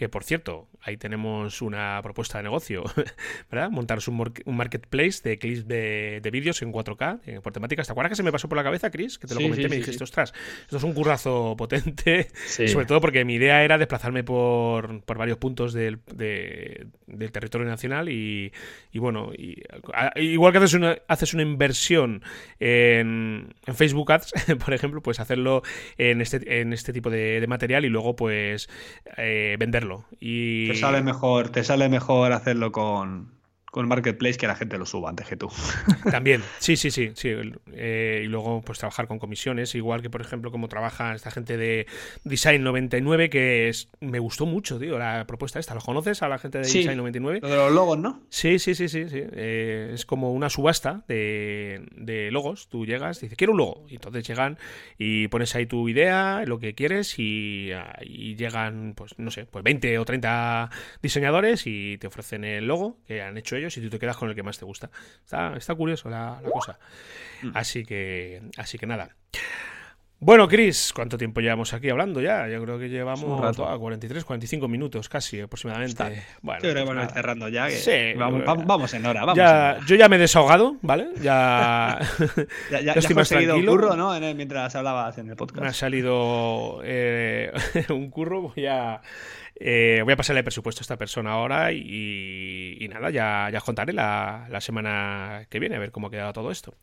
[0.00, 2.84] Que por cierto, ahí tenemos una propuesta de negocio,
[3.50, 3.68] ¿verdad?
[3.68, 7.86] Montaros un, un marketplace de clips de, de vídeos en 4K, eh, por temáticas.
[7.86, 9.18] ¿Te acuerdas que se me pasó por la cabeza, Chris?
[9.18, 10.32] Que te lo comenté y me dijiste, ostras,
[10.62, 15.36] esto es un currazo potente, sobre todo porque mi idea era desplazarme por, por varios
[15.36, 18.54] puntos del, del territorio nacional y,
[18.90, 19.62] y bueno, y,
[20.16, 22.22] igual que haces una, haces una inversión
[22.58, 24.32] en, en Facebook Ads,
[24.64, 25.62] por ejemplo, pues hacerlo
[25.98, 28.70] en este, en este tipo de, material y luego pues
[29.18, 29.89] eh, venderlo.
[30.20, 30.68] Y...
[30.68, 33.39] Te sale mejor, te sale mejor hacerlo con,
[33.70, 35.48] con Marketplace que la gente lo suba antes que tú.
[36.10, 37.12] También, sí, sí, sí.
[37.14, 37.32] sí.
[37.72, 41.56] Eh, y luego, pues trabajar con comisiones, igual que, por ejemplo, como trabaja esta gente
[41.56, 41.86] de
[42.24, 45.74] Design 99, que es, me gustó mucho, tío, la propuesta esta.
[45.74, 47.40] ¿Lo conoces a la gente de Design 99?
[47.42, 48.20] Lo de los logos, ¿no?
[48.28, 49.08] Sí, sí, sí, sí.
[49.08, 49.22] sí.
[49.32, 52.68] Eh, es como una subasta de, de logos.
[52.68, 53.86] Tú llegas, dices, quiero un logo.
[53.88, 54.58] Y entonces llegan
[54.98, 57.70] y pones ahí tu idea, lo que quieres, y,
[58.02, 60.70] y llegan, pues, no sé, pues 20 o 30
[61.02, 64.28] diseñadores y te ofrecen el logo que han hecho ellos y tú te quedas con
[64.28, 64.90] el que más te gusta.
[65.24, 66.78] Está, está curioso la, cosa.
[67.42, 67.50] Mm.
[67.54, 69.14] Así que, así que nada.
[70.22, 72.46] Bueno, Chris, ¿cuánto tiempo llevamos aquí hablando ya?
[72.46, 76.26] Yo creo que llevamos a 43, 45 minutos casi aproximadamente.
[76.42, 77.70] Bueno, yo creo que vamos cerrando ya.
[77.70, 79.20] sí, vamos, vamos, en hora.
[79.20, 81.08] Vamos ya, Yo ya me he desahogado, ¿vale?
[81.22, 82.00] Ya,
[82.70, 83.72] ya, ya, estoy más tranquilo.
[83.72, 84.12] curro, ¿no?
[84.34, 85.62] mientras hablabas en el podcast.
[85.62, 87.50] Me ha salido eh,
[87.88, 89.00] un curro, voy a
[89.62, 93.92] eh, voy a pasarle el presupuesto a esta persona ahora y, nada, ya, ya contaré
[93.92, 96.74] la, la, semana que viene a ver cómo ha quedado todo esto.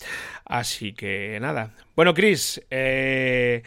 [0.45, 1.73] Así que nada.
[1.95, 3.63] Bueno, Chris, eh,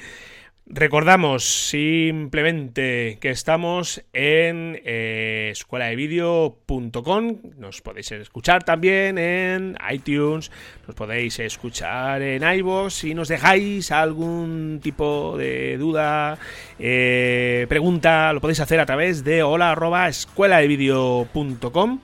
[0.72, 7.38] Recordamos simplemente que estamos en eh, escuela de vídeo.com.
[7.58, 10.52] Nos podéis escuchar también en iTunes,
[10.86, 12.94] nos podéis escuchar en iVoox.
[12.94, 16.38] Si nos dejáis algún tipo de duda,
[16.78, 21.98] eh, pregunta, lo podéis hacer a través de hola arroba escuela de vídeo.com.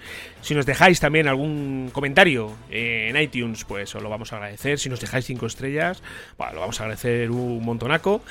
[0.46, 4.78] Si nos dejáis también algún comentario en iTunes, pues os lo vamos a agradecer.
[4.78, 6.04] Si nos dejáis cinco estrellas,
[6.38, 8.22] bueno, lo vamos a agradecer un montonaco.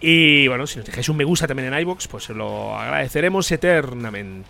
[0.00, 4.48] Y bueno, si nos dejáis un me gusta también en iBox, pues lo agradeceremos eternamente.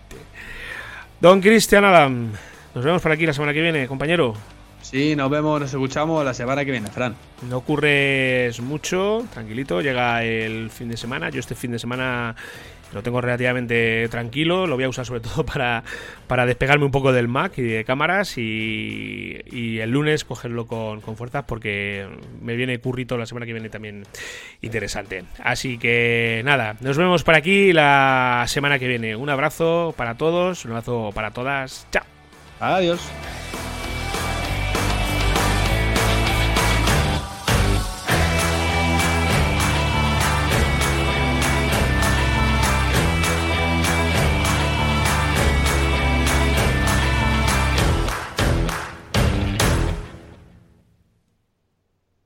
[1.20, 2.30] Don Cristian Adam,
[2.72, 4.34] nos vemos por aquí la semana que viene, compañero.
[4.80, 7.16] Sí, nos vemos, nos escuchamos la semana que viene, Fran.
[7.48, 11.30] No ocurres mucho, tranquilito, llega el fin de semana.
[11.30, 12.36] Yo este fin de semana
[12.92, 15.84] lo tengo relativamente tranquilo, lo voy a usar sobre todo para,
[16.26, 19.38] para despegarme un poco del Mac y de cámaras y,
[19.78, 22.06] el lunes cogerlo con, con, fuerzas porque
[22.42, 24.04] me viene currito la semana que viene también
[24.60, 25.24] interesante.
[25.42, 29.14] Así que nada, nos vemos por aquí la semana que viene.
[29.14, 31.86] Un abrazo para todos, un abrazo para todas.
[31.92, 32.04] Chao.
[32.60, 33.00] Adiós.